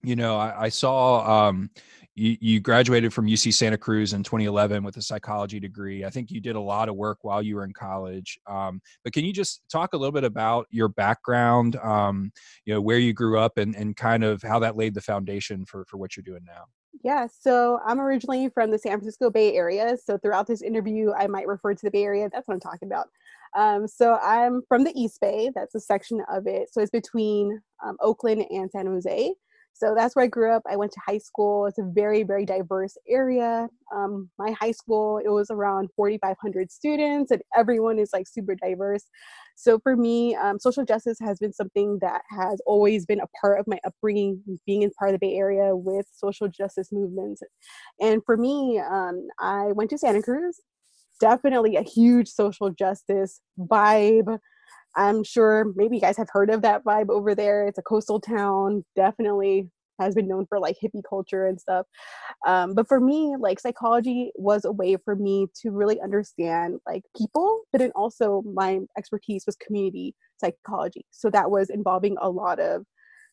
[0.02, 1.70] you know, I, I saw um,
[2.18, 6.04] you, graduated from UC Santa Cruz in 2011 with a psychology degree.
[6.04, 8.38] I think you did a lot of work while you were in college.
[8.46, 12.32] Um, but can you just talk a little bit about your background, um,
[12.64, 15.64] you know, where you grew up and, and kind of how that laid the foundation
[15.64, 16.64] for, for what you're doing now?
[17.04, 19.96] Yeah, so I'm originally from the San Francisco Bay Area.
[20.02, 22.28] So throughout this interview, I might refer to the Bay Area.
[22.32, 23.08] That's what I'm talking about.
[23.56, 25.50] Um, so I'm from the East Bay.
[25.54, 26.72] That's a section of it.
[26.72, 29.34] So it's between um, Oakland and San Jose.
[29.78, 30.62] So that's where I grew up.
[30.68, 31.66] I went to high school.
[31.66, 33.68] It's a very, very diverse area.
[33.94, 39.04] Um, my high school, it was around 4,500 students, and everyone is like super diverse.
[39.54, 43.60] So for me, um, social justice has been something that has always been a part
[43.60, 47.40] of my upbringing, being in part of the Bay Area with social justice movements.
[48.00, 50.60] And for me, um, I went to Santa Cruz.
[51.20, 54.38] Definitely a huge social justice vibe
[54.96, 57.66] I'm sure maybe you guys have heard of that vibe over there.
[57.66, 59.68] It's a coastal town, definitely
[60.00, 61.86] has been known for like hippie culture and stuff.
[62.46, 67.02] Um, but for me, like psychology was a way for me to really understand like
[67.16, 71.04] people, but then also my expertise was community psychology.
[71.10, 72.84] So that was involving a lot of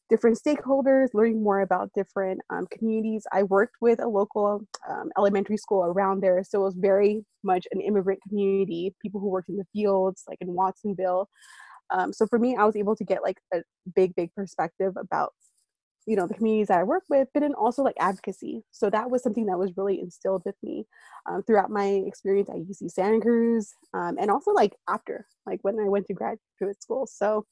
[0.10, 3.26] different stakeholders, learning more about different um, communities.
[3.32, 7.68] I worked with a local um, elementary school around there, so it was very much
[7.72, 11.30] an immigrant community, people who worked in the fields, like in Watsonville.
[11.92, 13.62] Um, so for me, I was able to get like a
[13.96, 15.34] big, big perspective about
[16.08, 18.64] you know the communities that I work with, but then also like advocacy.
[18.72, 20.86] So that was something that was really instilled with me
[21.26, 25.80] um, throughout my experience at UC Santa Cruz, um, and also like after, like when
[25.80, 27.08] I went to graduate school.
[27.08, 27.46] So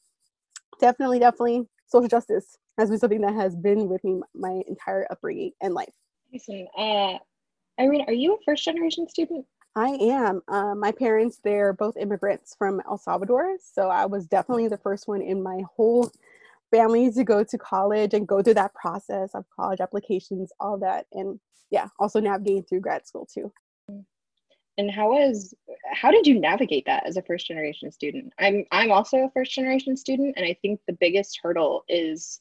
[0.80, 5.52] definitely, definitely social justice has been something that has been with me my entire upbringing
[5.62, 5.94] and life.
[6.34, 7.18] Listen, uh,
[7.80, 9.46] Irene, are you a first generation student?
[9.76, 10.42] I am.
[10.48, 13.58] Uh, my parents, they're both immigrants from El Salvador.
[13.62, 16.12] So I was definitely the first one in my whole
[16.72, 21.06] family to go to college and go through that process of college applications, all that.
[21.14, 23.52] And yeah, also navigating through grad school too.
[24.78, 25.54] And how was
[25.92, 28.34] how did you navigate that as a first generation student?
[28.40, 32.40] I'm i'm also a first generation student and i think the biggest hurdle is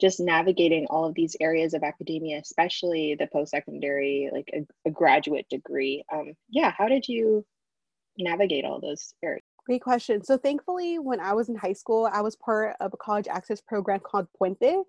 [0.00, 5.46] just navigating all of these areas of academia especially the post-secondary like a, a graduate
[5.48, 6.04] degree.
[6.12, 7.44] Um, yeah how did you
[8.18, 9.42] navigate all those areas?
[9.66, 10.22] Great question.
[10.22, 13.60] So, thankfully, when I was in high school, I was part of a college access
[13.60, 14.84] program called Puente,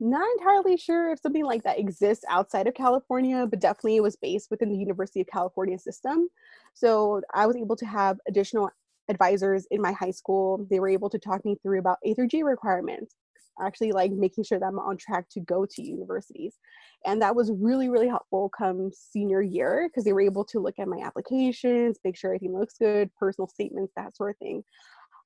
[0.00, 4.16] not entirely sure if something like that exists outside of California, but definitely it was
[4.16, 6.28] based within the University of California system.
[6.74, 8.70] So I was able to have additional
[9.08, 10.66] advisors in my high school.
[10.70, 13.14] They were able to talk me through about A through G requirements,
[13.60, 16.54] actually like making sure that I'm on track to go to universities.
[17.04, 20.78] And that was really, really helpful come senior year because they were able to look
[20.78, 24.64] at my applications, make sure everything looks good, personal statements, that sort of thing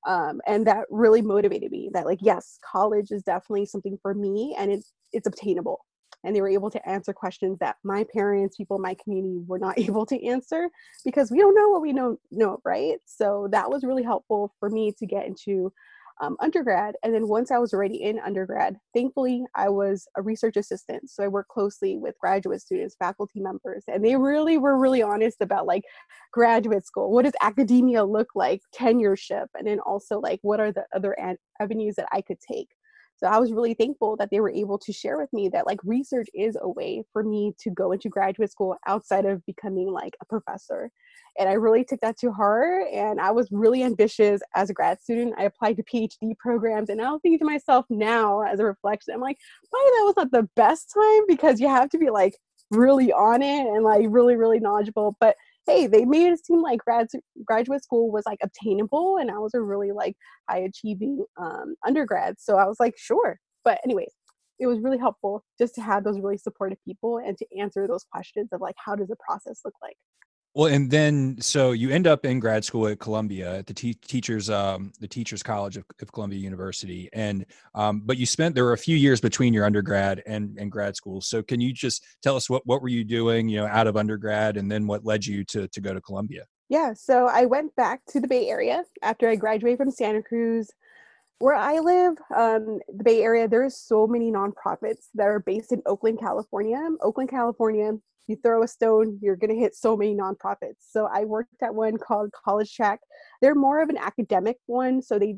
[0.05, 4.55] um, and that really motivated me that like yes college is definitely something for me
[4.57, 5.85] and it's it's obtainable.
[6.23, 9.59] And they were able to answer questions that my parents people in my community were
[9.59, 10.69] not able to answer
[11.03, 12.97] because we don't know what we don't know right?
[13.05, 15.71] So that was really helpful for me to get into
[16.21, 16.95] um, undergrad.
[17.03, 21.09] And then once I was already in undergrad, thankfully I was a research assistant.
[21.09, 25.37] So I worked closely with graduate students, faculty members, and they really were really honest
[25.41, 25.83] about like
[26.31, 27.11] graduate school.
[27.11, 31.15] What does academia look like, tenureship, and then also like what are the other
[31.59, 32.69] avenues that I could take.
[33.17, 35.79] So I was really thankful that they were able to share with me that like
[35.83, 40.15] research is a way for me to go into graduate school outside of becoming like
[40.21, 40.91] a professor.
[41.39, 45.01] And I really took that to heart and I was really ambitious as a grad
[45.01, 45.35] student.
[45.37, 49.13] I applied to PhD programs and I was thinking to myself now as a reflection,
[49.13, 49.37] I'm like,
[49.69, 52.35] probably that was not the best time because you have to be like
[52.71, 55.15] really on it and like really, really knowledgeable.
[55.19, 57.07] But hey, they made it seem like grad
[57.45, 60.15] graduate school was like obtainable, and I was a really like
[60.49, 62.35] high achieving um, undergrad.
[62.39, 63.39] So I was like, sure.
[63.63, 64.11] But anyways,
[64.59, 68.05] it was really helpful just to have those really supportive people and to answer those
[68.11, 69.97] questions of like, how does the process look like?
[70.55, 73.93] Well, and then so you end up in grad school at Columbia at the te-
[73.93, 78.63] teachers um, the Teachers College of, of Columbia University, and um, but you spent there
[78.63, 81.19] were a few years between your undergrad and, and grad school.
[81.19, 83.97] So can you just tell us what what were you doing, you know, out of
[83.97, 86.45] undergrad, and then what led you to to go to Columbia?
[86.69, 90.71] Yeah, so I went back to the Bay Area after I graduated from Santa Cruz.
[91.39, 95.81] Where I live, um, the Bay Area, there's so many nonprofits that are based in
[95.85, 96.79] Oakland, California.
[97.01, 97.91] Oakland, California
[98.27, 100.77] you throw a stone, you're going to hit so many nonprofits.
[100.79, 102.99] So I worked at one called College Track.
[103.41, 105.37] They're more of an academic one, so they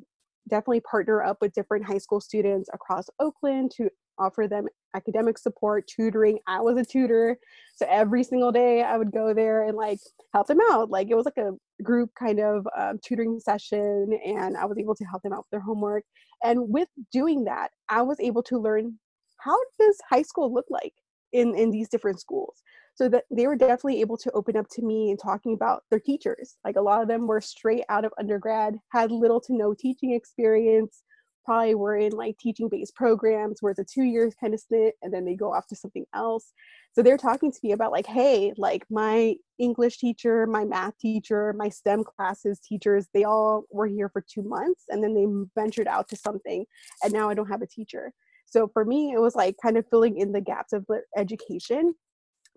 [0.50, 5.88] definitely partner up with different high school students across Oakland to offer them academic support,
[5.88, 6.40] tutoring.
[6.48, 7.38] I was a tutor,
[7.76, 10.00] so every single day I would go there and like
[10.34, 10.90] help them out.
[10.90, 11.52] Like it was like a
[11.84, 15.50] group kind of um, tutoring session, and I was able to help them out with
[15.52, 16.04] their homework.
[16.44, 18.98] And with doing that, I was able to learn
[19.40, 20.94] how does high school look like
[21.34, 22.62] in in these different schools.
[22.96, 26.00] So that they were definitely able to open up to me and talking about their
[26.00, 26.58] teachers.
[26.66, 30.14] Like a lot of them were straight out of undergrad had little to no teaching
[30.14, 31.04] experience
[31.48, 34.94] probably were in like teaching based programs where it's a two years kind of stint
[35.02, 36.52] and then they go off to something else.
[36.94, 41.54] So they're talking to me about like hey like my english teacher my math teacher
[41.56, 45.26] my stem classes teachers they all were here for two months and then they
[45.62, 46.66] ventured out to something
[47.04, 48.12] and now i don't have a teacher
[48.48, 50.86] so for me, it was like kind of filling in the gaps of
[51.18, 51.94] education,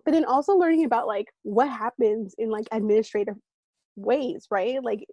[0.05, 3.35] but then also learning about like what happens in like administrative
[3.97, 4.81] ways, right?
[4.81, 5.05] Like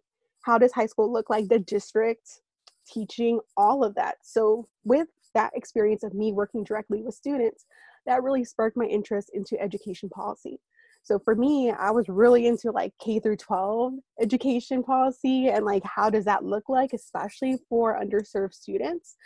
[0.44, 2.40] how does high school look like, the district,
[2.86, 4.16] teaching, all of that.
[4.22, 7.66] So with that experience of me working directly with students,
[8.06, 10.60] that really sparked my interest into education policy.
[11.02, 15.82] So for me, I was really into like K through 12 education policy and like
[15.84, 19.16] how does that look like, especially for underserved students.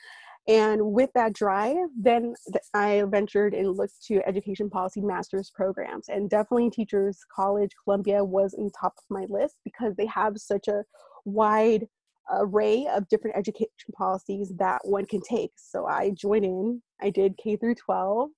[0.48, 2.34] And with that drive, then
[2.74, 6.08] I ventured and looked to education policy master's programs.
[6.08, 10.66] And definitely Teachers College Columbia was in top of my list because they have such
[10.66, 10.82] a
[11.24, 11.86] wide
[12.30, 15.52] array of different education policies that one can take.
[15.56, 18.30] So I joined in, I did K through 12.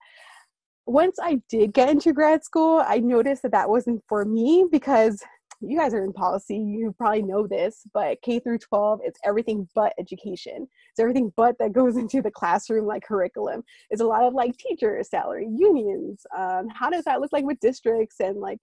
[0.87, 5.23] Once I did get into grad school, I noticed that that wasn't for me because
[5.69, 9.69] you guys are in policy, you probably know this, but K through 12, it's everything
[9.75, 10.69] but education.
[10.91, 13.63] It's everything but that goes into the classroom like curriculum.
[13.91, 16.27] It's a lot of like teacher salary, unions.
[16.37, 18.59] Um, how does that look like with districts and like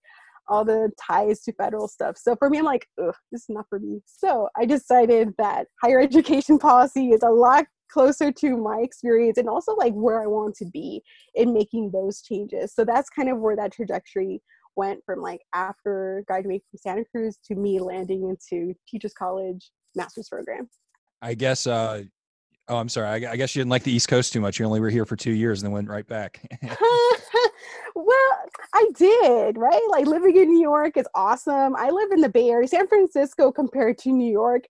[0.48, 2.18] all the ties to federal stuff?
[2.18, 4.02] So for me, I'm like, ugh, this is not for me.
[4.06, 9.50] So I decided that higher education policy is a lot closer to my experience and
[9.50, 11.04] also like where I want to be
[11.36, 12.74] in making those changes.
[12.74, 14.42] So that's kind of where that trajectory
[14.76, 20.30] went from like after graduating from Santa Cruz to me landing into Teachers College master's
[20.30, 20.70] program.
[21.22, 22.04] I guess uh,
[22.68, 23.26] Oh, I'm sorry.
[23.26, 24.58] I, I, guess you didn't like the East Coast too much.
[24.58, 26.40] You only were here for two years and then went right back.
[27.96, 28.38] well,
[28.74, 29.82] I did, right?
[29.90, 31.76] Like living in New York is awesome.
[31.76, 32.70] I live in the Bay Area.
[32.70, 34.68] San Francisco compared to New York,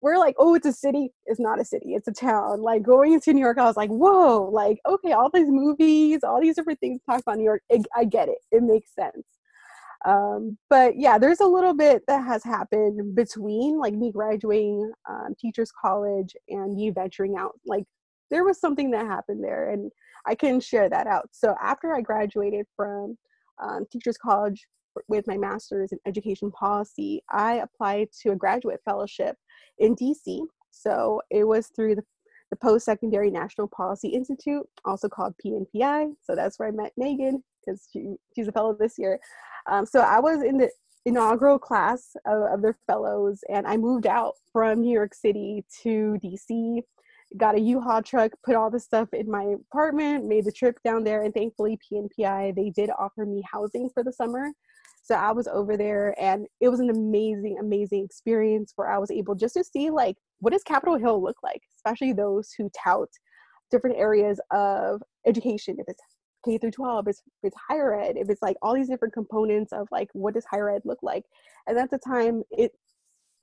[0.00, 1.10] we're like, oh, it's a city.
[1.26, 1.94] It's not a city.
[1.94, 2.62] It's a town.
[2.62, 6.40] Like going into New York, I was like, whoa, like, okay, all these movies, all
[6.40, 7.62] these different things talk about New York.
[7.68, 8.38] It, I get it.
[8.50, 9.26] It makes sense.
[10.04, 15.34] Um, but yeah, there's a little bit that has happened between like me graduating um,
[15.38, 17.52] teachers college and me venturing out.
[17.66, 17.84] Like
[18.30, 19.90] there was something that happened there, and
[20.26, 21.28] I can share that out.
[21.32, 23.16] So after I graduated from
[23.62, 24.66] um, teachers college
[25.08, 29.36] with my master's in education policy, I applied to a graduate fellowship
[29.78, 30.40] in DC.
[30.70, 32.02] So it was through the
[32.52, 36.12] the Post Secondary National Policy Institute, also called PNPI.
[36.22, 39.18] So that's where I met Megan because she, she's a fellow this year.
[39.70, 40.70] Um, so I was in the
[41.04, 46.18] inaugural class of, of their fellows, and I moved out from New York City to
[46.22, 46.82] DC.
[47.36, 51.02] Got a U-Haul truck, put all the stuff in my apartment, made the trip down
[51.02, 54.50] there, and thankfully PNPI they did offer me housing for the summer.
[55.04, 59.10] So I was over there, and it was an amazing, amazing experience where I was
[59.10, 63.08] able just to see like what does Capitol Hill look like, especially those who tout
[63.70, 66.02] different areas of education, if it's
[66.44, 69.88] K through 12, if it's higher ed, if it's like all these different components of
[69.90, 71.24] like what does higher ed look like.
[71.66, 72.72] And at the time, it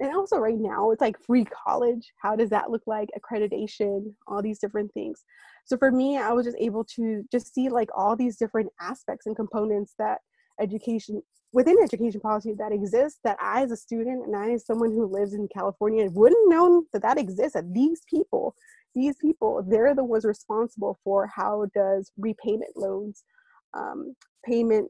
[0.01, 2.13] and also right now it's like free college.
[2.21, 3.09] How does that look like?
[3.17, 5.23] Accreditation, all these different things.
[5.65, 9.25] So for me, I was just able to just see like all these different aspects
[9.25, 10.19] and components that
[10.59, 11.21] education
[11.51, 15.05] within education policy that exists that I as a student and I as someone who
[15.05, 18.55] lives in California wouldn't know that that exists that these people
[18.95, 23.23] these people they're the ones responsible for how does repayment loans
[23.73, 24.15] um,
[24.45, 24.89] payment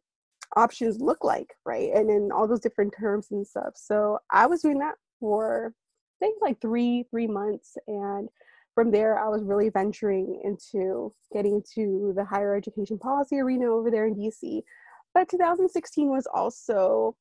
[0.56, 1.92] options look like right?
[1.94, 3.74] And in all those different terms and stuff.
[3.76, 5.74] So i was doing that for
[6.22, 7.78] i think like three three months.
[7.88, 8.30] And
[8.76, 13.92] from there i was really venturing into getting into the higher education policy arena over
[13.92, 14.62] there in dc
[15.14, 17.16] but 2016 was also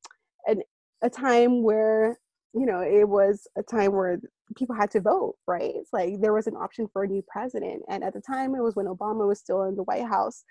[0.46, 0.62] an,
[1.02, 2.18] a time where
[2.54, 4.20] you know it was a time where
[4.56, 5.74] people had to vote, right?
[5.92, 7.82] Like there was an option for a new president.
[7.88, 10.44] And at the time, it was when Obama was still in the White House.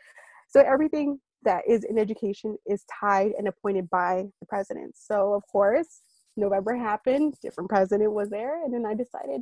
[0.50, 4.96] So everything that is in education is tied and appointed by the president.
[4.98, 6.02] So, of course,
[6.36, 8.64] November happened, different president was there.
[8.64, 9.42] And then I decided,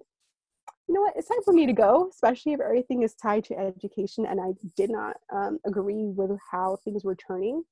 [0.88, 3.58] you know what, it's time for me to go, especially if everything is tied to
[3.58, 4.26] education.
[4.26, 7.64] And I did not um, agree with how things were turning.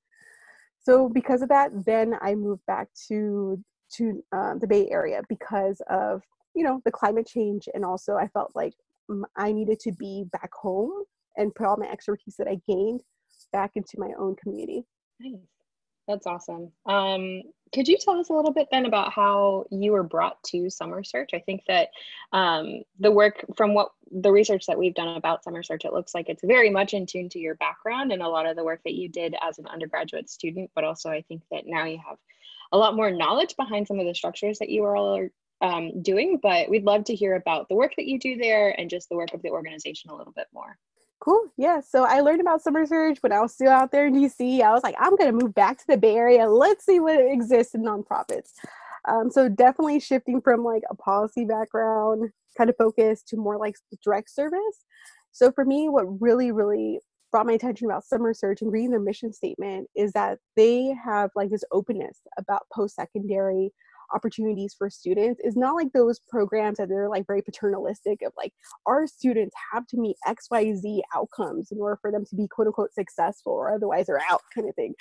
[0.81, 3.63] So, because of that, then I moved back to
[3.97, 6.21] to um, the Bay Area because of
[6.55, 8.73] you know the climate change and also i felt like
[9.35, 10.91] i needed to be back home
[11.35, 13.01] and put all my expertise that i gained
[13.53, 14.85] back into my own community.
[15.21, 15.39] Nice.
[16.07, 16.69] That's awesome.
[16.85, 20.69] Um, could you tell us a little bit then about how you were brought to
[20.69, 21.29] summer search?
[21.33, 21.89] I think that
[22.33, 26.13] um, the work from what the research that we've done about summer search it looks
[26.13, 28.81] like it's very much in tune to your background and a lot of the work
[28.83, 32.17] that you did as an undergraduate student but also i think that now you have
[32.73, 35.27] a lot more knowledge behind some of the structures that you are all
[35.61, 38.89] um, doing, but we'd love to hear about the work that you do there and
[38.89, 40.77] just the work of the organization a little bit more.
[41.19, 41.47] Cool.
[41.55, 41.79] Yeah.
[41.79, 44.61] So I learned about Summer Search when I was still out there in DC.
[44.61, 46.49] I was like, I'm going to move back to the Bay Area.
[46.49, 48.49] Let's see what exists in nonprofits.
[49.07, 53.75] Um, so definitely shifting from like a policy background kind of focus to more like
[54.03, 54.83] direct service.
[55.31, 56.99] So for me, what really, really
[57.33, 61.31] brought my attention about Summer Search and reading their mission statement is that they have
[61.35, 63.71] like this openness about post secondary
[64.13, 65.41] opportunities for students.
[65.43, 68.53] Is not like those programs that they're like very paternalistic of like
[68.85, 72.93] our students have to meet xyz outcomes in order for them to be quote unquote
[72.93, 74.93] successful or otherwise they're out kind of thing.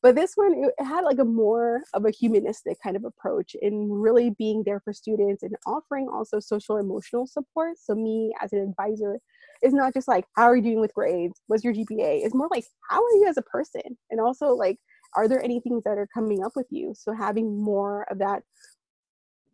[0.00, 3.90] But this one it had like a more of a humanistic kind of approach in
[3.90, 7.78] really being there for students and offering also social emotional support.
[7.82, 9.18] So me as an advisor
[9.62, 11.40] is not just like how are you doing with grades?
[11.46, 13.82] What's your gpa it's more like how are you as a person?
[14.10, 14.78] And also like
[15.16, 16.94] are there any things that are coming up with you?
[16.96, 18.42] So having more of that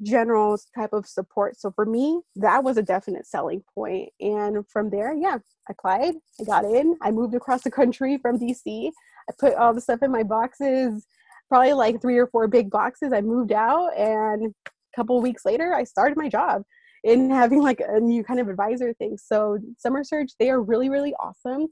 [0.03, 1.59] general type of support.
[1.59, 4.11] So for me that was a definite selling point.
[4.21, 5.39] And from there yeah
[5.69, 9.75] i applied i got in i moved across the country from dc i put all
[9.75, 11.07] the stuff in my boxes
[11.49, 13.13] probably like three or four big boxes.
[13.13, 16.63] I moved out and a couple weeks later i started my job
[17.07, 19.17] in having like a new kind of advisor thing.
[19.17, 21.69] So Summer Search, they are really, really awesome.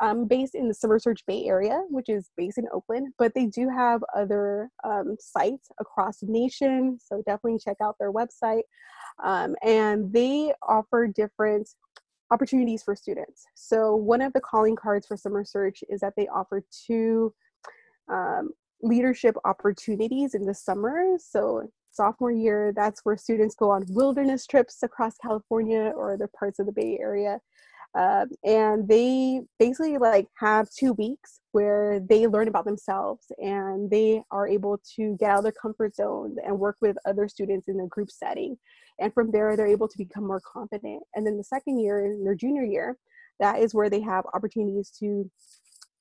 [0.00, 3.46] Um, based in the Summer Search Bay Area, which is based in Oakland, but they
[3.46, 6.98] do have other um, sites across the nation.
[7.00, 8.62] So definitely check out their website.
[9.22, 11.68] Um, and they offer different
[12.32, 13.44] opportunities for students.
[13.54, 17.32] So one of the calling cards for Summer Search is that they offer two
[18.12, 18.50] um,
[18.82, 21.16] leadership opportunities in the summer.
[21.18, 26.58] So sophomore year, that's where students go on wilderness trips across California or other parts
[26.58, 27.40] of the Bay Area.
[27.94, 34.22] Um, and they basically like have two weeks where they learn about themselves and they
[34.30, 37.78] are able to get out of their comfort zone and work with other students in
[37.80, 38.56] a group setting
[38.98, 42.24] and from there they're able to become more confident and then the second year in
[42.24, 42.96] their junior year
[43.40, 45.30] that is where they have opportunities to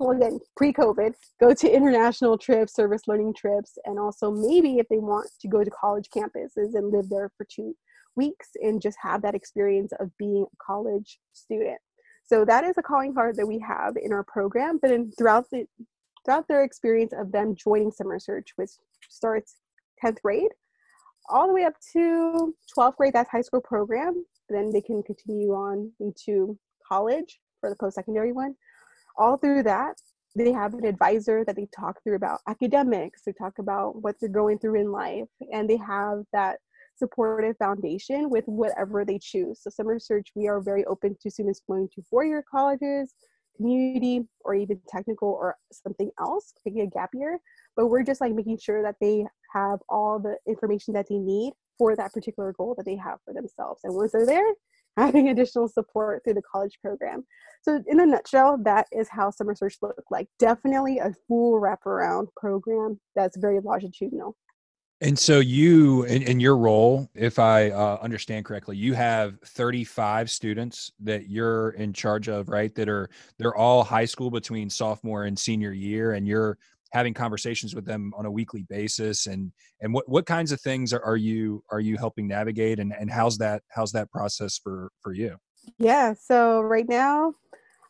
[0.10, 5.30] again pre-covid go to international trips service learning trips and also maybe if they want
[5.40, 7.76] to go to college campuses and live there for two
[8.16, 11.78] weeks and just have that experience of being a college student.
[12.24, 15.46] So that is a calling card that we have in our program but in throughout
[15.52, 15.66] the
[16.26, 18.72] throughout their experience of them joining summer search which
[19.10, 19.56] starts
[20.04, 20.52] 10th grade
[21.30, 25.52] all the way up to 12th grade that's high school program then they can continue
[25.52, 28.56] on into college for the post-secondary one
[29.18, 29.96] all through that
[30.36, 34.30] they have an advisor that they talk through about academics they talk about what they're
[34.30, 36.58] going through in life and they have that
[37.02, 39.60] supportive foundation with whatever they choose.
[39.62, 43.14] So summer search we are very open to students going to four-year colleges
[43.58, 47.40] community or even technical or something else taking a gap year.
[47.76, 51.54] But we're just like making sure that they have all the information that they need
[51.78, 53.82] for that particular goal that they have for themselves.
[53.84, 54.54] And once they're there
[54.98, 57.26] having additional support through the college program.
[57.64, 60.28] So, in a nutshell, that is how Summer Search looked like.
[60.40, 64.36] Definitely a full wraparound program that's very longitudinal.
[65.04, 70.30] And so, you, in, in your role, if I uh, understand correctly, you have 35
[70.30, 72.74] students that you're in charge of, right?
[72.76, 76.58] That are they're all high school between sophomore and senior year, and you're
[76.92, 80.94] having conversations with them on a weekly basis and and what what kinds of things
[80.94, 84.92] are, are you are you helping navigate and and how's that how's that process for
[85.02, 85.38] for you?
[85.78, 87.34] Yeah so right now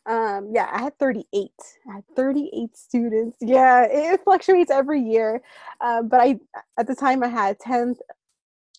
[0.06, 1.50] um yeah i had 38
[1.90, 3.36] i had 38 students.
[3.40, 5.42] Yeah it, fluctuates every year
[5.80, 6.38] um, but i
[6.78, 7.98] at the time i had 10th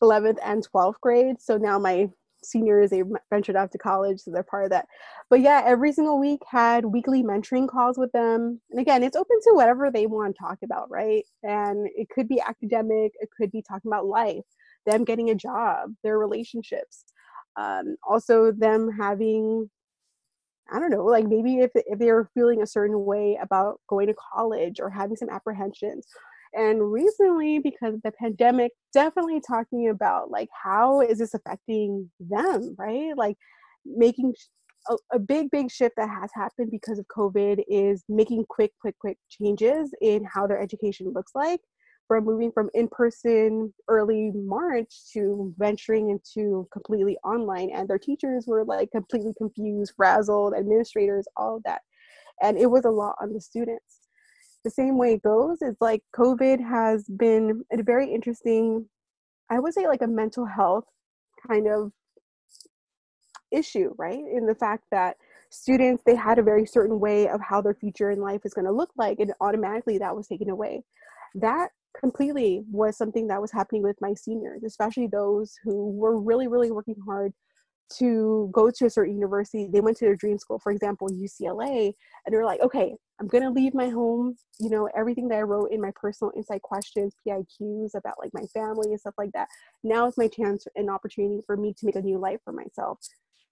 [0.01, 2.09] 11th and 12th grade so now my
[2.45, 4.87] seniors they ventured off to college so they're part of that.
[5.29, 8.61] But yeah every single week had weekly mentoring calls with them.
[8.71, 11.25] And again it's open to whatever they want to talk about right?
[11.43, 14.45] And it could be academic it could be talking about life
[14.85, 17.05] them getting a job their relationships
[17.55, 19.69] um, also them having
[20.71, 24.07] I don't know, like maybe if, if they were feeling a certain way about going
[24.07, 26.07] to college or having some apprehensions
[26.53, 32.75] and recently because of the pandemic definitely talking about like how is this affecting them
[32.77, 33.15] right?
[33.15, 33.37] Like
[33.85, 34.33] making
[34.89, 38.97] a, a, big big shift that has happened because of covid is making quick quick
[38.99, 41.59] quick changes in how their education looks like
[42.07, 47.71] from moving from in-person early march to venturing into completely online.
[47.71, 51.81] And their teachers were like completely confused frazzled administrators all of that.
[52.41, 54.02] And it was a lot on the students
[54.63, 58.85] the same way it goes is like covid has been a very interesting
[59.49, 60.85] i would say like a mental health
[61.47, 61.91] kind of
[63.53, 64.19] issue right?
[64.19, 65.15] In the fact that
[65.49, 68.65] students they had a very certain way of how their future in life is going
[68.65, 70.83] to look like and automatically that was taken away.
[71.35, 76.47] That completely was something that was happening with my seniors especially those who were really
[76.47, 77.31] really working hard
[77.99, 79.69] to go to a certain university.
[79.71, 81.93] They went to their dream school for example ucla
[82.25, 85.41] and they're like okay i'm going to leave my home you know everything that i
[85.41, 89.47] wrote in my personal insight questions piqs about like my family and stuff like that.
[89.83, 92.99] Now is my chance and opportunity for me to make a new life for myself.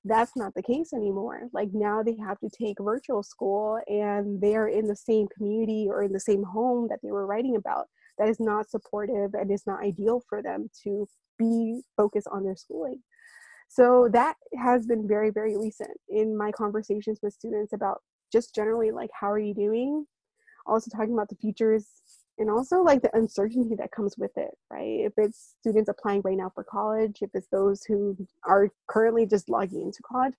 [0.04, 1.50] That's not the case anymore.
[1.54, 6.04] Like now they have to take virtual school and they're in the same community or
[6.04, 7.88] in the same home that they were writing about.
[8.18, 11.08] That is not supportive and is not ideal for them to
[11.38, 13.02] be focused on their schooling.
[13.70, 18.02] So that has been very, very recent in my conversations with students about
[18.32, 20.06] just generally like, how are you doing?
[20.66, 21.88] Also talking about the futures
[22.38, 25.02] and also like the uncertainty that comes with it, right?
[25.02, 29.50] If it's students applying right now for college, if it's those who are currently just
[29.50, 30.34] logging into college,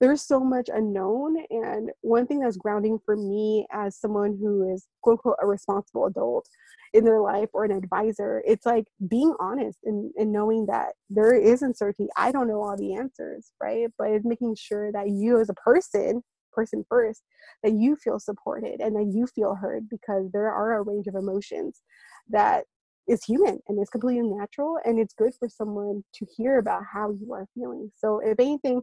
[0.00, 1.36] there's so much unknown.
[1.50, 6.06] And one thing that's grounding for me as someone who is quote unquote a responsible
[6.06, 6.48] adult
[6.92, 11.34] in their life or an advisor, it's like being honest and, and knowing that there
[11.34, 12.08] is uncertainty.
[12.16, 13.88] I don't know all the answers, right?
[13.98, 16.22] But it's making sure that you as a person,
[16.54, 17.22] person first,
[17.62, 21.14] that you feel supported and that you feel heard because there are a range of
[21.14, 21.82] emotions
[22.28, 22.64] that
[23.06, 27.10] is human and it's completely natural and it's good for someone to hear about how
[27.10, 27.90] you are feeling.
[27.96, 28.82] So if anything,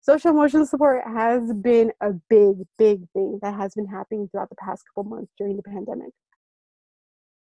[0.00, 4.56] social emotional support has been a big, big thing that has been happening throughout the
[4.56, 6.12] past couple months during the pandemic.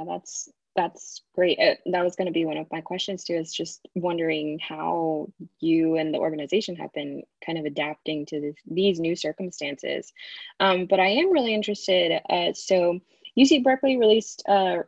[0.06, 0.48] That's
[0.78, 1.58] that's great.
[1.58, 3.34] Uh, that was going to be one of my questions too.
[3.34, 8.54] Is just wondering how you and the organization have been kind of adapting to this,
[8.64, 10.12] these new circumstances.
[10.60, 12.20] Um, but I am really interested.
[12.30, 13.00] Uh, so
[13.36, 14.84] UC Berkeley released a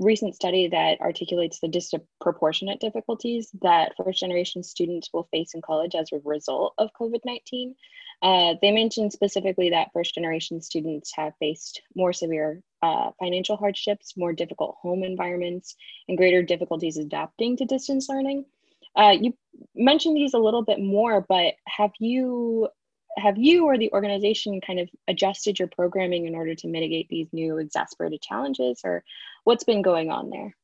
[0.00, 5.94] recent study that articulates the disproportionate difficulties that first generation students will face in college
[5.94, 7.76] as a result of COVID 19.
[8.22, 14.16] Uh, they mentioned specifically that first generation students have faced more severe uh, financial hardships,
[14.16, 15.74] more difficult home environments,
[16.08, 18.44] and greater difficulties adapting to distance learning.
[18.94, 19.32] Uh, you
[19.74, 22.68] mentioned these a little bit more, but have you
[23.16, 27.26] have you or the organization kind of adjusted your programming in order to mitigate these
[27.32, 29.02] new exasperated challenges, or
[29.44, 30.54] what's been going on there?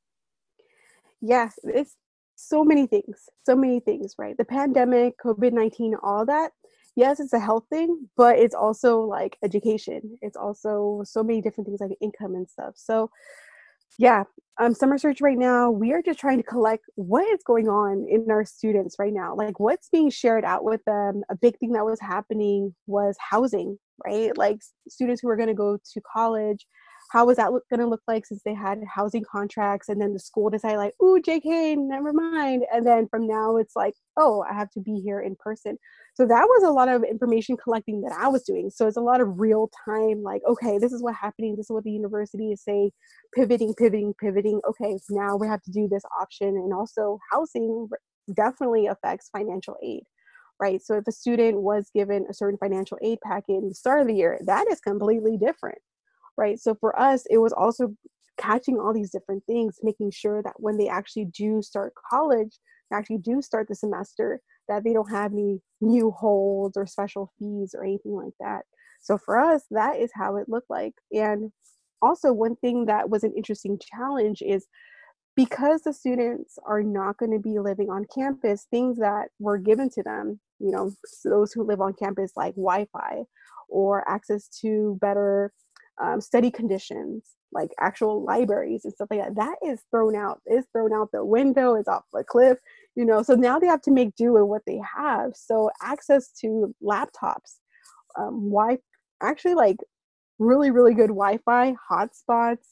[1.21, 1.97] Yes, it's
[2.37, 4.37] so many things, so many things, right?
[4.37, 6.53] The pandemic, COVID 19, all that
[6.97, 10.19] yes, it's a health thing, but it's also like education.
[10.23, 12.75] It's also so many different things like income and stuff.
[12.77, 13.11] So,
[13.99, 14.25] yeah,
[14.59, 18.07] um, summer search right now, we are just trying to collect what is going on
[18.09, 19.35] in our students right now.
[19.37, 21.23] Like what's being shared out with them.
[21.31, 24.37] A big thing that was happening was housing, right?
[24.37, 26.67] Like students who are going to go to college
[27.11, 30.19] how was that going to look like since they had housing contracts and then the
[30.19, 32.65] school decided like ooh jk never mind.
[32.73, 35.79] And then from now it's like oh i have to be here in person.
[36.15, 38.71] So that was a lot of information collecting that i was doing.
[38.71, 41.57] So it's a lot of real time like okay this is what's happening.
[41.57, 42.91] This is what the university is saying.
[43.35, 44.61] Pivoting pivoting pivoting.
[44.69, 46.49] Okay now we have to do this option.
[46.49, 47.89] And also housing
[48.35, 50.03] definitely affects financial aid
[50.59, 50.83] right?
[50.83, 54.07] So if a student was given a certain financial aid packet in the start of
[54.07, 55.79] the year that is completely different
[56.37, 56.59] right?
[56.59, 57.95] So for us, it was also
[58.39, 62.59] catching all these different things, making sure that when they actually do start college,
[62.93, 67.75] actually do start the semester, that they don't have any new holds or special fees
[67.77, 68.63] or anything like that.
[69.01, 70.95] So for us, that is how it looked like.
[71.13, 71.53] And
[72.03, 74.67] also, one thing that was an interesting challenge is
[75.35, 79.91] because the students are not going to be living on campus, things that were given
[79.91, 80.91] to them, you know,
[81.25, 83.25] those who live on campus, like Wi Fi
[83.69, 85.53] or access to better
[86.01, 90.67] um, study conditions, like actual libraries and stuff like that, that is thrown out, is
[90.73, 92.59] thrown out the window, is off the cliff,
[92.95, 93.23] you know.
[93.23, 95.33] So now they have to make do with what they have.
[95.35, 97.57] So access to laptops,
[98.19, 98.79] um, Wi,
[99.23, 99.79] actually like
[100.39, 102.67] really really good Wi-Fi hotspots,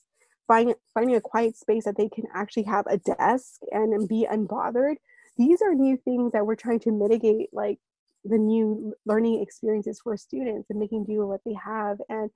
[0.46, 4.26] finding finding a quiet space that they can actually have a desk and, and be
[4.30, 4.96] unbothered.
[5.36, 7.78] These are new things that we're trying to mitigate, like
[8.24, 12.30] the new learning experiences for students and making do with what they have and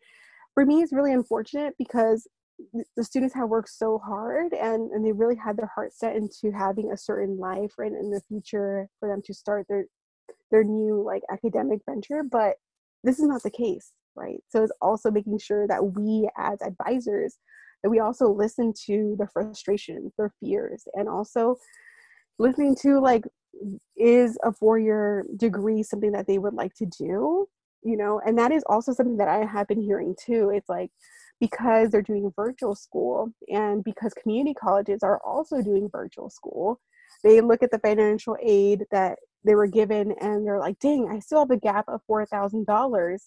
[0.59, 2.27] for me it's really unfortunate because
[2.97, 6.51] the students have worked so hard and, and they really had their heart set into
[6.51, 9.85] having a certain life right in the future for them to start their
[10.51, 12.57] their new like academic venture but
[13.05, 14.43] this is not the case right?
[14.49, 17.39] So it's also making sure that we as advisors
[17.85, 21.55] that we also listen to their frustrations their fears and also
[22.41, 23.23] listening to like
[23.97, 27.47] is a four-year degree something that they would like to do
[27.83, 30.91] you know and that is also something that i have been hearing too it's like
[31.41, 36.81] because they're doing virtual school and because community colleges are also doing virtual school
[37.23, 41.19] they look at the financial aid that they were given and they're like dang i
[41.19, 43.19] still have a gap of $4000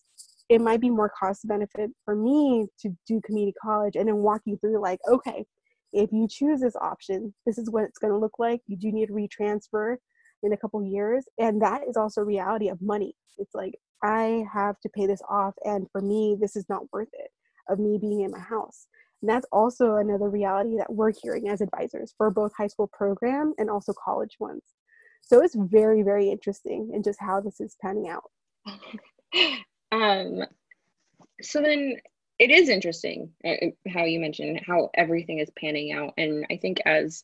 [0.49, 4.57] it might be more cost benefit for me to do community college and then walking
[4.57, 5.45] through like okay
[5.93, 8.61] if you choose this option this is what it's going to look like.
[8.67, 9.97] You do need to retransfer
[10.43, 11.25] in a couple years.
[11.39, 13.13] And that is also reality of money.
[13.37, 15.53] It's like I have to pay this off.
[15.63, 17.31] And for me, this is not worth it
[17.69, 18.87] of me being in my house.
[19.21, 23.53] And that's also another reality that we're hearing as advisors for both high school program
[23.57, 24.63] and also college ones.
[25.21, 28.23] So it's very, very interesting in just how this is panning out.
[29.91, 30.43] um,
[31.41, 31.97] so then
[32.39, 36.13] it is interesting uh, how you mentioned how everything is panning out.
[36.17, 37.23] And I think as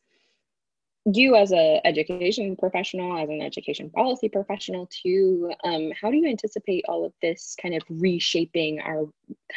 [1.15, 6.27] you as a education professional as an education policy professional too um, how do you
[6.27, 9.05] anticipate all of this kind of reshaping our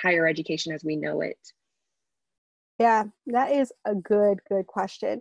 [0.00, 1.38] higher education as we know it?
[2.78, 5.20] Yeah that is a good good question.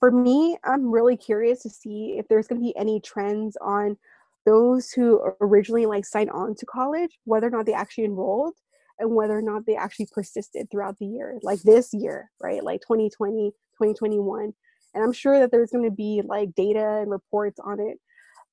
[0.00, 3.96] For me i'm really curious to see if there's going to be any trends on
[4.46, 8.54] those who originally like signed on to college whether or not they actually enrolled
[8.98, 12.64] and whether or not they actually persisted throughout the year like this year right?
[12.64, 14.54] Like 2020 2021
[14.94, 17.98] and i'm sure that there's going to be like data and reports on it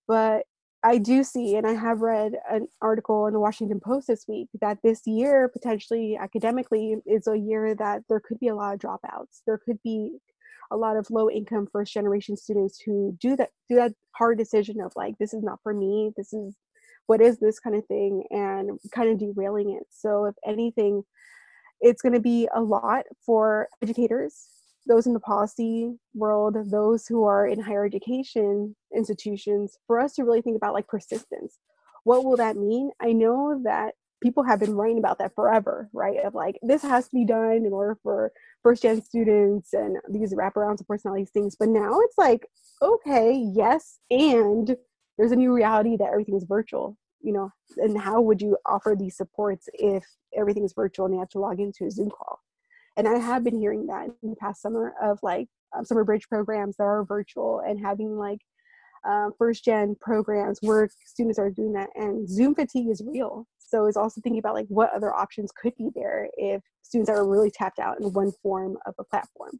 [0.07, 0.43] but
[0.83, 4.47] i do see and i have read an article in the washington post this week
[4.61, 8.79] that this year potentially academically is a year that there could be a lot of
[8.79, 9.41] dropouts.
[9.45, 10.17] There could be
[10.71, 14.81] a lot of low income first generation students who do that do that hard decision
[14.81, 16.11] of like this is not for me.
[16.17, 16.55] This is
[17.07, 18.23] what is this kind of thing?
[18.31, 19.83] and kind of derailing it.
[19.89, 21.03] So if anything
[21.81, 24.47] it's going to be a lot for educators
[24.87, 30.23] those in the policy world, those who are in higher education institutions, for us to
[30.23, 31.57] really think about like persistence.
[32.03, 32.91] What will that mean?
[33.01, 36.17] I know that people have been writing about that forever, right?
[36.23, 38.31] Of like, this has to be done in order for
[38.63, 41.55] first gen students and these wraparounds of personalities things.
[41.55, 42.47] But now it's like,
[42.81, 44.75] okay, yes, and
[45.17, 48.95] there's a new reality that everything is virtual, you know, and how would you offer
[48.97, 50.05] these supports if
[50.35, 52.39] everything is virtual and you have to log into a Zoom call?
[52.97, 56.27] And I have been hearing that in the past summer of like um, summer bridge
[56.29, 58.39] programs that are virtual and having like
[59.05, 61.89] um, first gen programs where students are doing that.
[61.95, 63.45] And zoom fatigue is real.
[63.59, 67.27] So it's also thinking about like what other options could be there if students are
[67.27, 69.59] really tapped out in one form of a platform.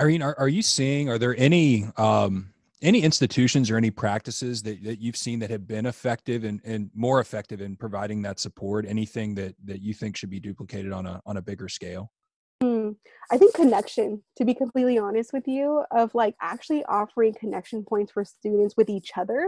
[0.00, 4.82] Irene are, are you seeing are there any um any institutions or any practices that,
[4.84, 8.86] that you've seen that have been effective and, and more effective in providing that support
[8.86, 12.10] anything that that you think should be duplicated on a on a bigger scale
[12.60, 12.90] Hmm.
[13.30, 18.10] I think connection, to be completely honest with you, of like actually offering connection points
[18.10, 19.46] for students with each other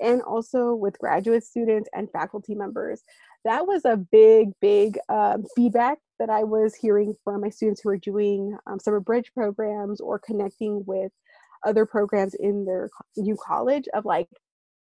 [0.00, 3.02] and also with graduate students and faculty members.
[3.44, 7.88] That was a big, big um, feedback that I was hearing from my students who
[7.88, 11.12] were doing um, summer bridge programs or connecting with
[11.64, 14.28] other programs in their new college of like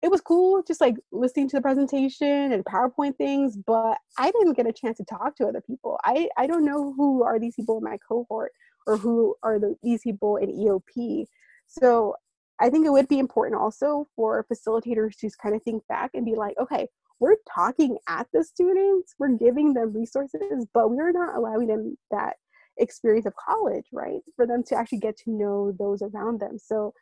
[0.04, 4.58] it was cool just like listening to the presentation and PowerPoint things, but I didn't
[4.58, 5.98] get a chance to talk to other people.
[6.04, 8.52] I, I don't know who are these people in my cohort
[8.86, 11.26] or who are the, these people in EOP.
[11.68, 12.16] So
[12.60, 16.26] I think it would be important also for facilitators to kind of think back and
[16.26, 16.88] be like, okay,
[17.22, 22.36] we're talking at the students, we're giving them resources, but we're not allowing them that
[22.78, 24.22] experience of college, right?
[24.36, 26.58] For them to actually get to know those around them.
[26.58, 26.94] So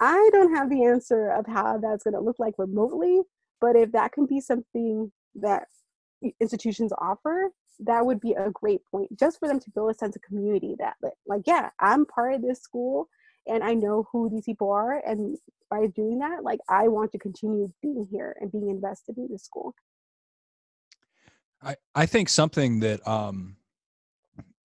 [0.00, 3.22] I don't have the answer of how that's going to look like remotely,
[3.60, 5.64] but if that can be something that
[6.40, 7.50] institutions offer,
[7.80, 10.74] that would be a great point just for them to build a sense of community
[10.78, 10.94] that,
[11.26, 13.08] like, yeah, I'm part of this school
[13.46, 15.02] and I know who these people are.
[15.06, 15.36] And
[15.70, 19.44] by doing that, like, I want to continue being here and being invested in this
[19.44, 19.74] school.
[21.62, 23.55] I, I think something that um,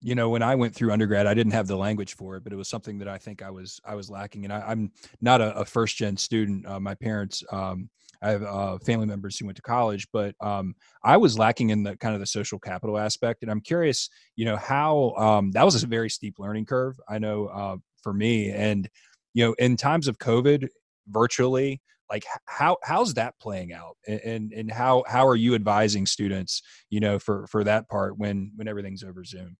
[0.01, 2.53] you know when i went through undergrad i didn't have the language for it but
[2.53, 5.41] it was something that i think i was i was lacking and I, am not
[5.41, 7.89] a, a, first gen student uh, my parents um,
[8.23, 11.83] i have uh, family members who went to college but um, i was lacking in
[11.83, 15.65] the kind of the social capital aspect and i'm curious you know how um, that
[15.65, 18.89] was a very steep learning curve i know uh, for me and
[19.35, 20.69] you know in times of covid
[21.09, 21.81] virtually
[22.11, 23.97] like how how's that playing out?
[24.07, 28.53] And and how how are you advising students you know for for that part when
[28.57, 29.59] when everything's over zoom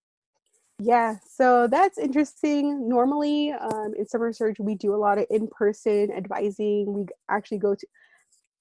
[0.81, 2.89] yeah, so that's interesting.
[2.89, 6.93] Normally, um, in summer search, we do a lot of in-person advising.
[6.93, 7.87] We actually go to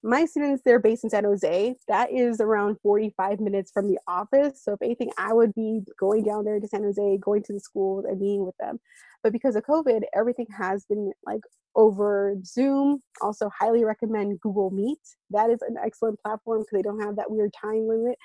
[0.01, 0.63] my students.
[0.65, 1.75] They're based in San Jose.
[1.87, 4.63] That is around 45 minutes from the office.
[4.63, 7.59] So if anything, I would be going down there to San Jose, going to the
[7.59, 8.79] schools and meeting with them.
[9.21, 11.41] But because of COVID, everything has been like
[11.75, 13.03] over Zoom.
[13.21, 14.99] Also, highly recommend Google Meet.
[15.29, 18.17] That is an excellent platform because they don't have that weird time limit.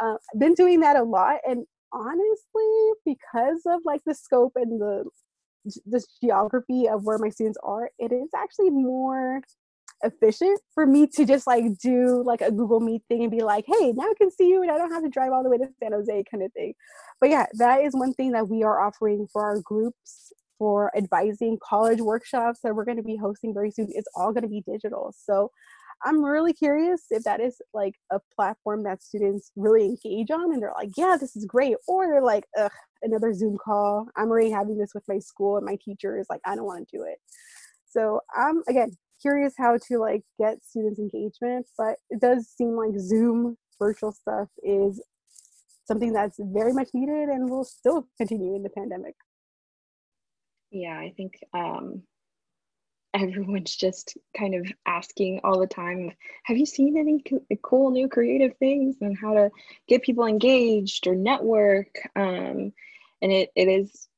[0.00, 5.04] Uh, been doing that a lot, and honestly, because of like the scope and the
[5.86, 9.40] this geography of where my students are, it is actually more
[10.02, 13.64] efficient for me to just like do like a Google Meet thing and be like,
[13.66, 15.56] hey, now I can see you and I don't have to drive all the way
[15.58, 16.74] to San Jose kind of thing.
[17.20, 21.58] But yeah, that is one thing that we are offering for our groups for advising
[21.62, 23.88] college workshops that we're going to be hosting very soon.
[23.90, 25.14] It's all going to be digital.
[25.16, 25.50] So
[26.02, 30.62] I'm really curious if that is like a platform that students really engage on and
[30.62, 31.76] they're like, yeah, this is great.
[31.86, 32.70] Or they're like, ugh,
[33.02, 34.06] another Zoom call.
[34.16, 36.26] I'm already having this with my school and my teachers.
[36.28, 37.18] Like, I don't want to do it.
[37.88, 38.90] So I'm, again,
[39.20, 44.48] curious how to like get students engagement, but it does seem like Zoom virtual stuff
[44.62, 45.02] is
[45.86, 49.14] something that's very much needed and will still continue in the pandemic.
[50.70, 52.02] Yeah, I think um,
[53.14, 56.10] everyone's just kind of asking all the time
[56.42, 57.22] have you seen any
[57.62, 59.50] cool new creative things and how to
[59.88, 61.96] get people engaged or network?
[62.16, 62.72] Um,
[63.22, 64.08] and it, it is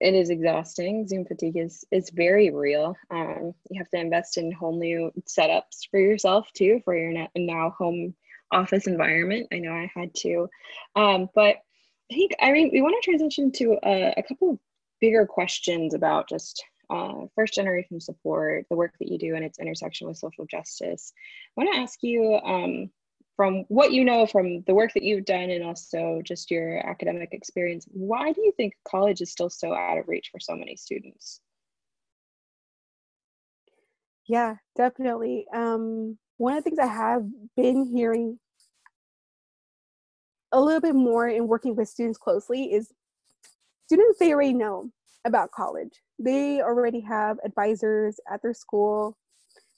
[0.00, 1.08] it is exhausting.
[1.08, 2.96] Zoom fatigue is is very real.
[3.10, 7.74] Um, you have to invest in whole new setups for yourself too for your now
[7.76, 8.14] home
[8.52, 9.48] office environment.
[9.52, 10.48] I know i had to.
[10.94, 11.56] Um, but
[12.10, 14.58] i think i mean we want to transition to a, a couple of
[15.00, 19.58] bigger questions about just uh, first generation support, the work that you do and its
[19.58, 21.12] intersection with social justice.
[21.56, 22.90] I want to ask you um,
[23.36, 27.30] from what you know from the work that you've done and also just your academic
[27.32, 30.76] experience, why do you think college is still so out of reach for so many
[30.76, 31.40] students?
[34.26, 35.46] Yeah, definitely.
[35.52, 37.24] Um, one of the things I have
[37.56, 38.38] been hearing
[40.52, 42.92] a little bit more in working with students closely is
[43.86, 44.90] students they already know
[45.24, 46.00] about college.
[46.18, 49.16] They already have advisors at their school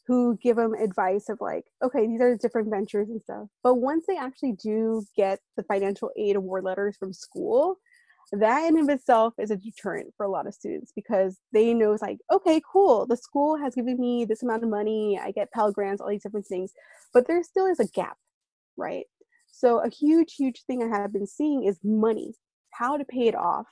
[0.07, 3.49] who give them advice of like, okay, these are different ventures and stuff.
[3.63, 7.79] But once they actually do get the financial aid award letters from school,
[8.33, 11.93] that in of itself is a deterrent for a lot of students because they know
[11.93, 15.53] it's like, okay, cool, the school has given me this amount of money, I get
[15.53, 16.73] Pell Grants, all these different things,
[17.13, 18.17] but there still is a gap,
[18.77, 19.07] right?
[19.51, 22.35] So a huge, huge thing I have been seeing is money,
[22.73, 23.67] how to pay it off.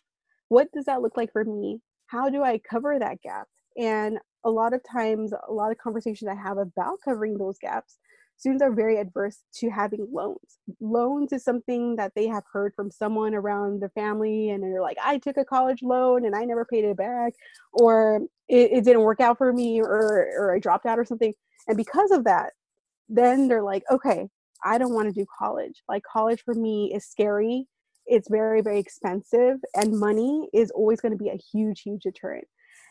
[0.54, 1.80] What does that look like for me?
[2.06, 3.48] How do I cover that gap?
[3.76, 7.98] And a lot of times, a lot of conversations I have about covering those gaps,
[8.36, 10.60] students are very adverse to having loans.
[10.80, 14.96] Loans is something that they have heard from someone around the family, and they're like,
[15.04, 17.32] I took a college loan and I never paid it back,
[17.72, 21.34] or it, it didn't work out for me, or, or I dropped out or something.
[21.66, 22.52] And because of that,
[23.08, 24.28] then they're like, okay,
[24.64, 25.82] I don't want to do college.
[25.88, 27.66] Like, college for me is scary.
[28.06, 32.46] It's very, very expensive, and money is always going to be a huge, huge deterrent.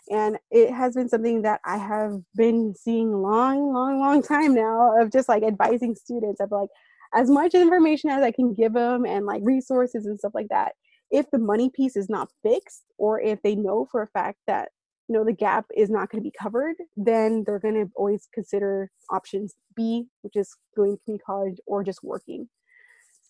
[0.10, 5.00] And it has been something that i have been seeing long long long time now
[5.00, 6.68] of just like advising students of like
[7.14, 10.74] as much information as i can give them and like resources and stuff like that
[11.10, 14.70] if the money piece is not fixed or if they know for a fact that
[15.08, 18.28] you know the gap is not going to be covered then they're going to always
[18.34, 22.50] consider options b which is going to community college or just working.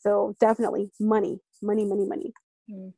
[0.02, 2.34] So definitely money money money money
[2.70, 2.94] mm.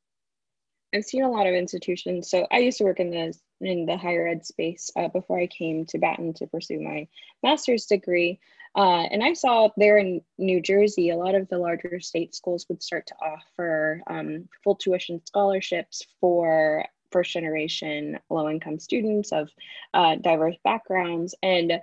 [0.95, 2.29] I've seen a lot of institutions.
[2.29, 5.47] So I used to work in the in the higher ed space uh, before I
[5.47, 7.07] came to Batten to pursue my
[7.43, 8.39] master's degree.
[8.75, 12.65] Uh, and I saw there in New Jersey, a lot of the larger state schools
[12.69, 19.49] would start to offer um, full tuition scholarships for first generation low income students of
[19.93, 21.33] uh, diverse backgrounds.
[21.41, 21.79] And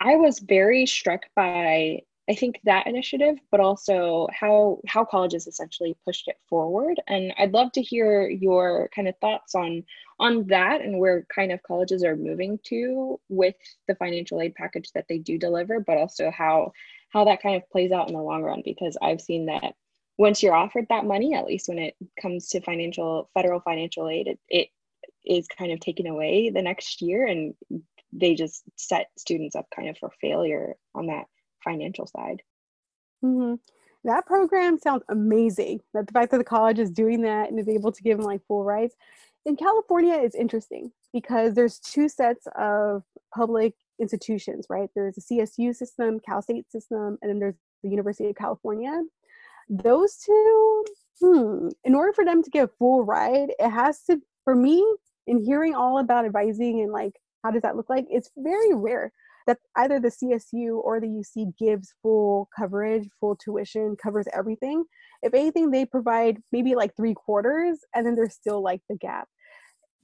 [0.00, 5.96] I was very struck by I think that initiative, but also how how colleges essentially
[6.04, 7.00] pushed it forward.
[7.08, 9.84] And I'd love to hear your kind of thoughts on
[10.20, 13.54] on that and where kind of colleges are moving to with
[13.86, 16.72] the financial aid package that they do deliver, but also how
[17.10, 18.62] how that kind of plays out in the long run.
[18.62, 19.74] Because I've seen that
[20.18, 24.28] once you're offered that money, at least when it comes to financial federal financial aid,
[24.28, 24.68] it, it
[25.24, 27.54] is kind of taken away the next year and
[28.12, 31.26] they just set students up kind of for failure on that
[31.68, 32.42] financial side.
[33.24, 33.54] Mm-hmm.
[34.04, 35.80] That program sounds amazing.
[35.92, 38.26] That the fact that the college is doing that and is able to give them
[38.26, 38.94] like full rights.
[39.44, 43.02] In California, is interesting because there's two sets of
[43.34, 44.88] public institutions, right?
[44.94, 49.02] There's the CSU system, Cal State system, and then there's the University of California.
[49.68, 50.84] Those two,
[51.20, 54.84] hmm, in order for them to get a full ride, it has to, for me,
[55.26, 57.14] in hearing all about advising and like
[57.44, 59.12] how does that look like, it's very rare
[59.48, 64.84] that either the CSU or the UC gives full coverage, full tuition, covers everything.
[65.22, 69.26] If anything, they provide maybe like three quarters, and then there's still like the gap.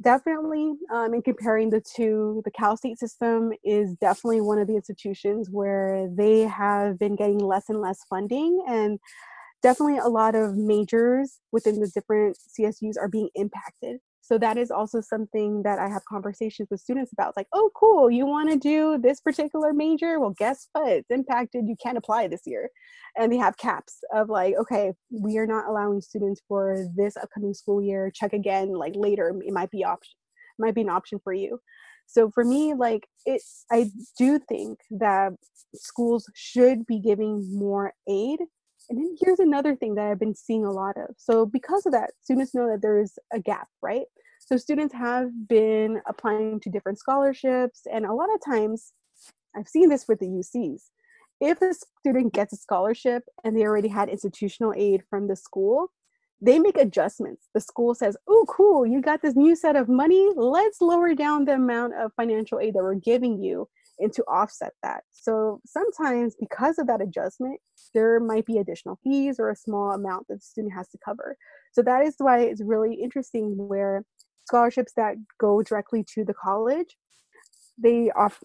[0.03, 4.75] Definitely, um, in comparing the two, the Cal State system is definitely one of the
[4.75, 8.99] institutions where they have been getting less and less funding, and
[9.63, 14.71] definitely a lot of majors within the different CSUs are being impacted so that is
[14.71, 18.51] also something that i have conversations with students about it's like oh cool you want
[18.51, 20.19] to do this particular major?
[20.19, 20.89] Well guess what?
[20.89, 22.71] It's impacted you can't apply this year.
[23.17, 27.55] And they have caps of like okay we are not allowing students for this upcoming
[27.55, 30.15] school year check again like later it might be option
[30.59, 31.61] might be an option for you.
[32.07, 35.33] So for me like it i do think that
[35.75, 38.41] schools should be giving more aid
[38.91, 41.15] and then here's another thing that I've been seeing a lot of.
[41.17, 44.05] So because of that, students know that there is a gap, right?
[44.41, 48.93] So students have been applying to different scholarships, and a lot of times,
[49.57, 50.83] I've seen this with the UCs.
[51.41, 55.91] If a student gets a scholarship and they already had institutional aid from the school,
[56.41, 57.49] they make adjustments.
[57.55, 60.29] The school says, Oh, cool, you got this new set of money.
[60.37, 63.69] Let's lower down the amount of financial aid that we're giving you
[63.99, 65.05] and to offset that.
[65.13, 67.61] So sometimes, because of that adjustment,
[67.95, 71.37] there might be additional fees or a small amount that the student has to cover.
[71.73, 74.05] So that is why it's really interesting where
[74.47, 76.97] scholarships that go directly to the college,
[77.79, 78.43] they off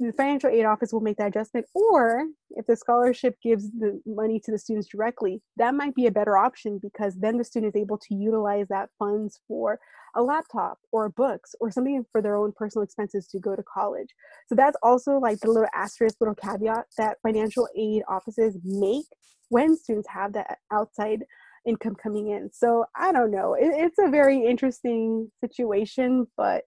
[0.00, 4.40] the financial aid office will make that adjustment or if the scholarship gives the money
[4.40, 7.80] to the students directly that might be a better option because then the student is
[7.80, 9.78] able to utilize that funds for
[10.14, 14.08] a laptop or books or something for their own personal expenses to go to college.
[14.46, 19.06] So that's also like the little asterisk little caveat that financial aid offices make
[19.48, 21.24] when students have that outside
[21.66, 22.50] income coming in.
[22.52, 23.54] So i don't know.
[23.54, 26.64] It, it's a very interesting situation but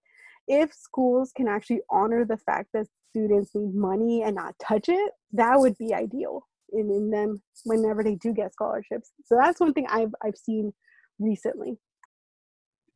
[0.47, 2.87] if schools can actually honor the fact that
[3.17, 8.03] students need money and not touch it, that would be ideal in, in them whenever
[8.03, 9.11] they do get scholarships.
[9.25, 10.73] So that's one thing I've I've seen
[11.19, 11.77] recently.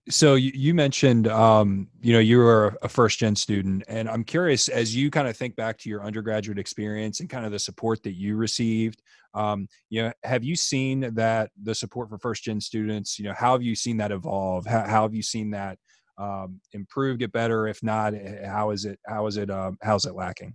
[0.10, 4.24] so you, you mentioned um, you know you were a first gen student and i'm
[4.24, 7.60] curious as you kind of think back to your undergraduate experience and kind of the
[7.60, 9.02] support that you received
[9.36, 13.34] um, you know have you seen that the support for first gen students you know
[13.38, 15.78] how have you seen that evolve how, how have you seen that
[16.18, 18.14] um, improve get better if not
[18.46, 20.54] how is it how is it um, how's it lacking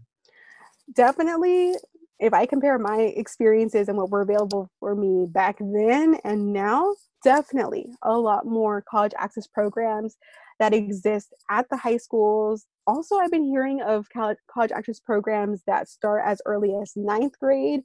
[0.94, 1.74] definitely
[2.18, 6.94] if I compare my experiences and what were available for me back then and now,
[7.22, 10.16] definitely a lot more college access programs
[10.58, 12.66] that exist at the high schools.
[12.86, 17.80] Also, I've been hearing of college, access programs that start as early as ninth grade,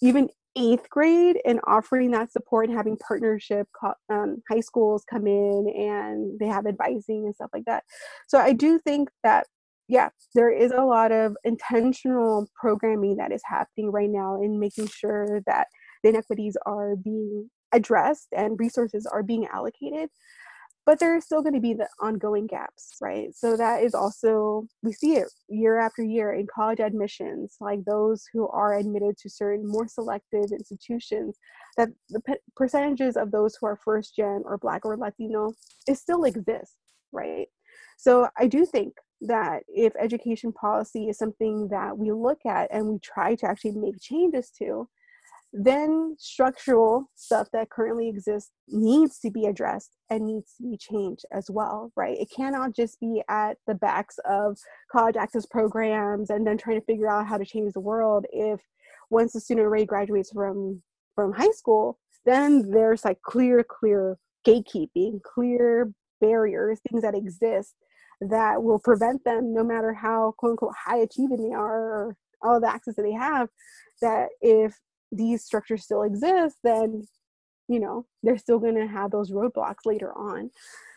[0.00, 3.68] even eighth grade, and offering that support and having partnership
[4.10, 7.84] um, high schools come in and they have advising and stuff like that.
[8.28, 9.46] So I do think that
[9.88, 14.86] yeah, there is a lot of intentional programming that is happening right now in making
[14.86, 15.66] sure that
[16.02, 20.08] the inequities are being addressed and resources are being allocated.
[20.84, 23.32] But there are still going to be the ongoing gaps, right?
[23.34, 28.24] So that is also, we see it year after year in college admissions, like those
[28.32, 31.38] who are admitted to certain more selective institutions,
[31.76, 32.20] that the
[32.56, 35.52] percentages of those who are first gen or Black or Latino,
[35.86, 36.76] it still exists,
[37.12, 37.46] right?
[37.96, 42.88] So I do think that if education policy is something that we look at and
[42.88, 44.88] we try to actually make changes to,
[45.52, 51.26] then structural stuff that currently exists needs to be addressed and needs to be changed
[51.30, 52.16] as well, right?
[52.18, 54.58] It cannot just be at the backs of
[54.90, 58.60] college access programs and then trying to figure out how to change the world if
[59.10, 60.82] once the student already graduates from
[61.14, 65.92] from high school, then there's like clear, clear gatekeeping, clear
[66.22, 67.74] barriers, things that exist
[68.22, 72.58] that will prevent them, no matter how quote unquote high achieving they are or all
[72.60, 73.48] the access that they have,
[74.00, 74.78] that if
[75.12, 77.06] these structures still exist, then
[77.68, 80.50] you know they're still going to have those roadblocks later on.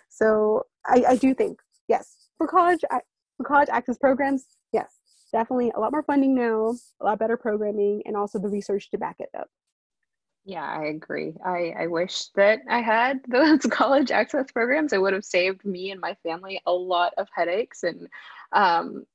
[0.10, 2.82] So I, I do think yes for college
[3.38, 5.00] for college access programs, yes,
[5.32, 8.98] definitely a lot more funding now, a lot better programming, and also the research to
[8.98, 9.50] back it up.
[10.46, 11.34] Yeah, I agree.
[11.44, 14.94] I, I wish that I had those college access programs.
[14.94, 18.08] It would have saved me and my family a lot of headaches and
[18.52, 19.06] um,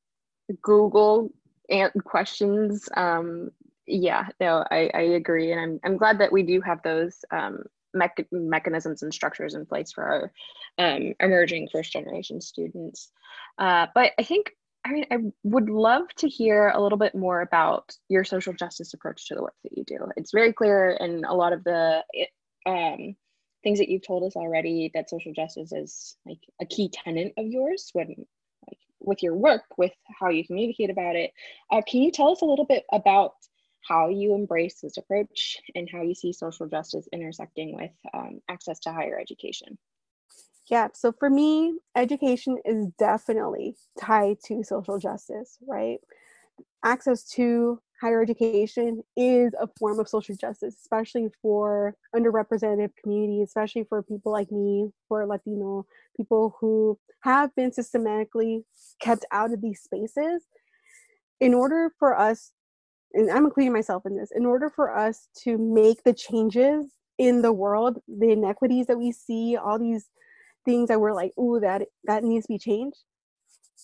[0.61, 1.32] Google
[1.68, 2.88] and questions.
[2.96, 3.51] Um,
[3.91, 5.53] yeah, no, I, I agree.
[5.53, 7.64] And I'm, I'm glad that we do have those um,
[7.95, 10.32] me- mechanisms and structures in place for our
[10.78, 13.11] um, emerging first generation students.
[13.59, 14.53] Uh, but I think
[14.84, 18.95] I mean, I would love to hear a little bit more about your social justice
[18.95, 19.99] approach to the work that you do.
[20.16, 22.03] It's very clear in a lot of the
[22.66, 23.14] um,
[23.62, 27.47] things that you've told us already that social justice is like a key tenant of
[27.47, 28.09] yours when
[28.66, 31.32] like with your work, with how you communicate about it.
[31.70, 33.32] Uh, can you tell us a little bit about
[33.86, 38.78] how you embrace this approach and how you see social justice intersecting with um, access
[38.80, 39.78] to higher education?
[40.70, 45.98] Yeah, so for me, education is definitely tied to social justice, right?
[46.84, 53.84] Access to higher education is a form of social justice, especially for underrepresented communities, especially
[53.84, 58.64] for people like me, for Latino people who have been systematically
[59.00, 60.44] kept out of these spaces.
[61.40, 62.52] In order for us,
[63.12, 66.86] and I'm including myself in this, in order for us to make the changes
[67.18, 70.08] in the world, the inequities that we see, all these
[70.64, 72.98] things that we're like, ooh, that that needs to be changed.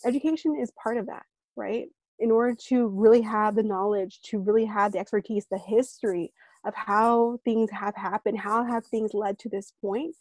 [0.05, 1.25] Education is part of that,
[1.57, 1.87] right?
[2.19, 6.33] In order to really have the knowledge, to really have the expertise, the history
[6.65, 10.15] of how things have happened, how have things led to this point,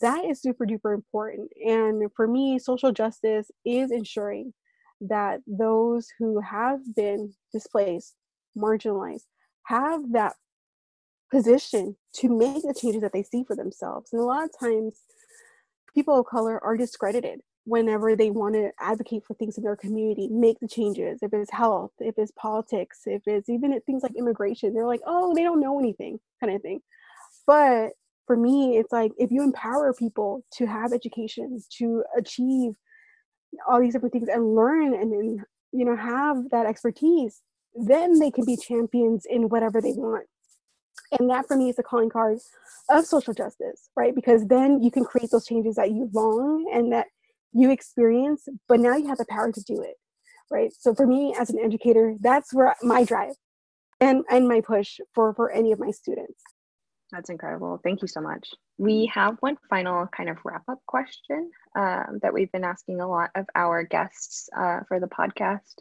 [0.00, 1.50] that is super duper important.
[1.64, 4.52] And for me, social justice is ensuring
[5.00, 8.14] that those who have been displaced,
[8.56, 9.24] marginalized,
[9.64, 10.34] have that
[11.30, 14.12] position to make the changes that they see for themselves.
[14.12, 15.00] And a lot of times,
[15.94, 20.28] people of color are discredited whenever they want to advocate for things in their community,
[20.30, 21.18] make the changes.
[21.20, 25.34] If it's health, if it's politics, if it's even things like immigration, they're like, oh,
[25.34, 26.80] they don't know anything, kind of thing.
[27.44, 27.90] But
[28.26, 32.74] for me, it's like if you empower people to have education, to achieve
[33.68, 37.42] all these different things and learn and then, you know, have that expertise,
[37.78, 40.26] then they can be champions in whatever they want.
[41.18, 42.38] And that for me is the calling card
[42.90, 44.14] of social justice, right?
[44.14, 47.06] Because then you can create those changes that you long and that
[47.52, 49.94] you experience, but now you have the power to do it,
[50.50, 50.72] right?
[50.78, 53.34] So for me as an educator, that's where my drive
[54.00, 56.42] and, and my push for, for any of my students.
[57.12, 57.80] That's incredible.
[57.84, 58.48] Thank you so much.
[58.78, 63.08] We have one final kind of wrap up question um, that we've been asking a
[63.08, 65.74] lot of our guests uh, for the podcast.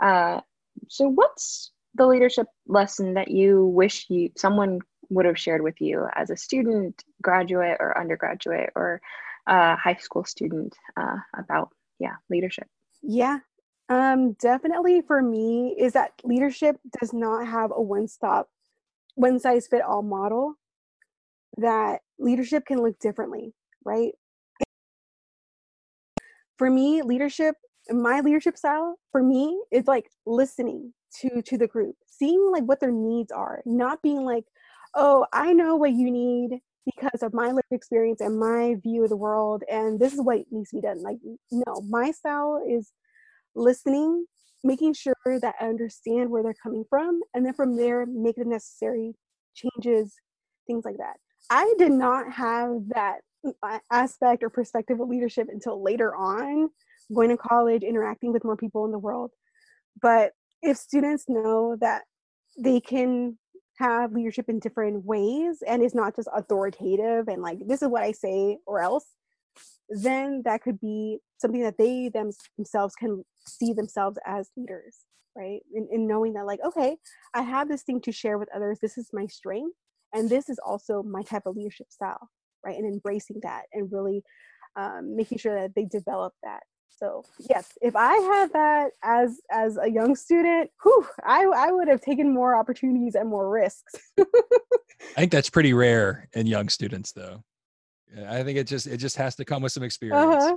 [0.00, 0.40] Uh,
[0.88, 6.06] so, what's the leadership lesson that you wish you someone would have shared with you
[6.14, 9.00] as a student, graduate, or undergraduate, or
[9.46, 12.66] uh, high school student uh, about yeah leadership?
[13.02, 13.38] Yeah
[13.90, 18.48] um, definitely for me is that leadership does not have a one stop
[19.16, 20.54] one size fit all model.
[21.56, 23.52] That leadership can look differently
[23.84, 24.12] right?
[26.56, 27.56] For me leadership
[27.90, 32.80] my leadership style for me is like listening to to the group seeing like what
[32.80, 34.44] their needs are not being like
[34.94, 39.10] oh i know what you need because of my life experience and my view of
[39.10, 41.02] the world and this is what needs to be done.
[41.02, 41.18] Like
[41.50, 42.92] no my style is
[43.54, 44.26] listening
[44.62, 48.44] making sure that i understand where they're coming from and then from there make the
[48.44, 49.14] necessary
[49.54, 50.14] changes
[50.66, 51.16] things like that.
[51.50, 53.18] I did not have that
[53.62, 56.70] uh, aspect or perspective of leadership until later on
[57.12, 59.30] going to college interacting with more people in the world.
[60.00, 60.32] But
[60.62, 62.02] if students know that
[62.58, 63.38] they can
[63.78, 68.02] have leadership in different ways and it's not just authoritative and like this is what
[68.02, 69.06] i say or else
[69.88, 74.98] then that could be something that they them, themselves can see themselves as leaders
[75.36, 75.60] right?
[75.72, 76.96] In knowing that like okay
[77.34, 78.78] i have this thing to share with others.
[78.80, 79.76] This is my strength
[80.12, 82.28] and this is also my type of leadership style
[82.64, 82.76] right?
[82.76, 84.22] And embracing that and really
[84.76, 86.60] um, making sure that they develop that
[87.00, 91.88] so yes, if I had that as as a young student, whew, I I would
[91.88, 93.94] have taken more opportunities and more risks.
[94.18, 94.24] I
[95.16, 97.42] think that's pretty rare in young students, though.
[98.28, 100.44] I think it just it just has to come with some experience.
[100.44, 100.56] Uh-huh.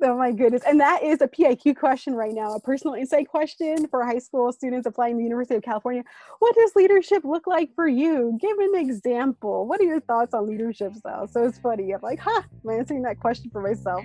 [0.00, 0.62] Oh my goodness.
[0.64, 4.52] And that is a PIQ question right now, a personal insight question for high school
[4.52, 6.04] students applying to the University of California.
[6.38, 8.38] What does leadership look like for you?
[8.40, 9.66] Give an example.
[9.66, 11.26] What are your thoughts on leadership style?
[11.26, 11.92] So it's funny.
[11.92, 14.04] I'm like, ha, I'm answering that question for myself.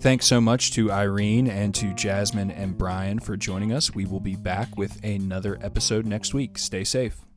[0.00, 3.94] Thanks so much to Irene and to Jasmine and Brian for joining us.
[3.94, 6.56] We will be back with another episode next week.
[6.56, 7.27] Stay safe.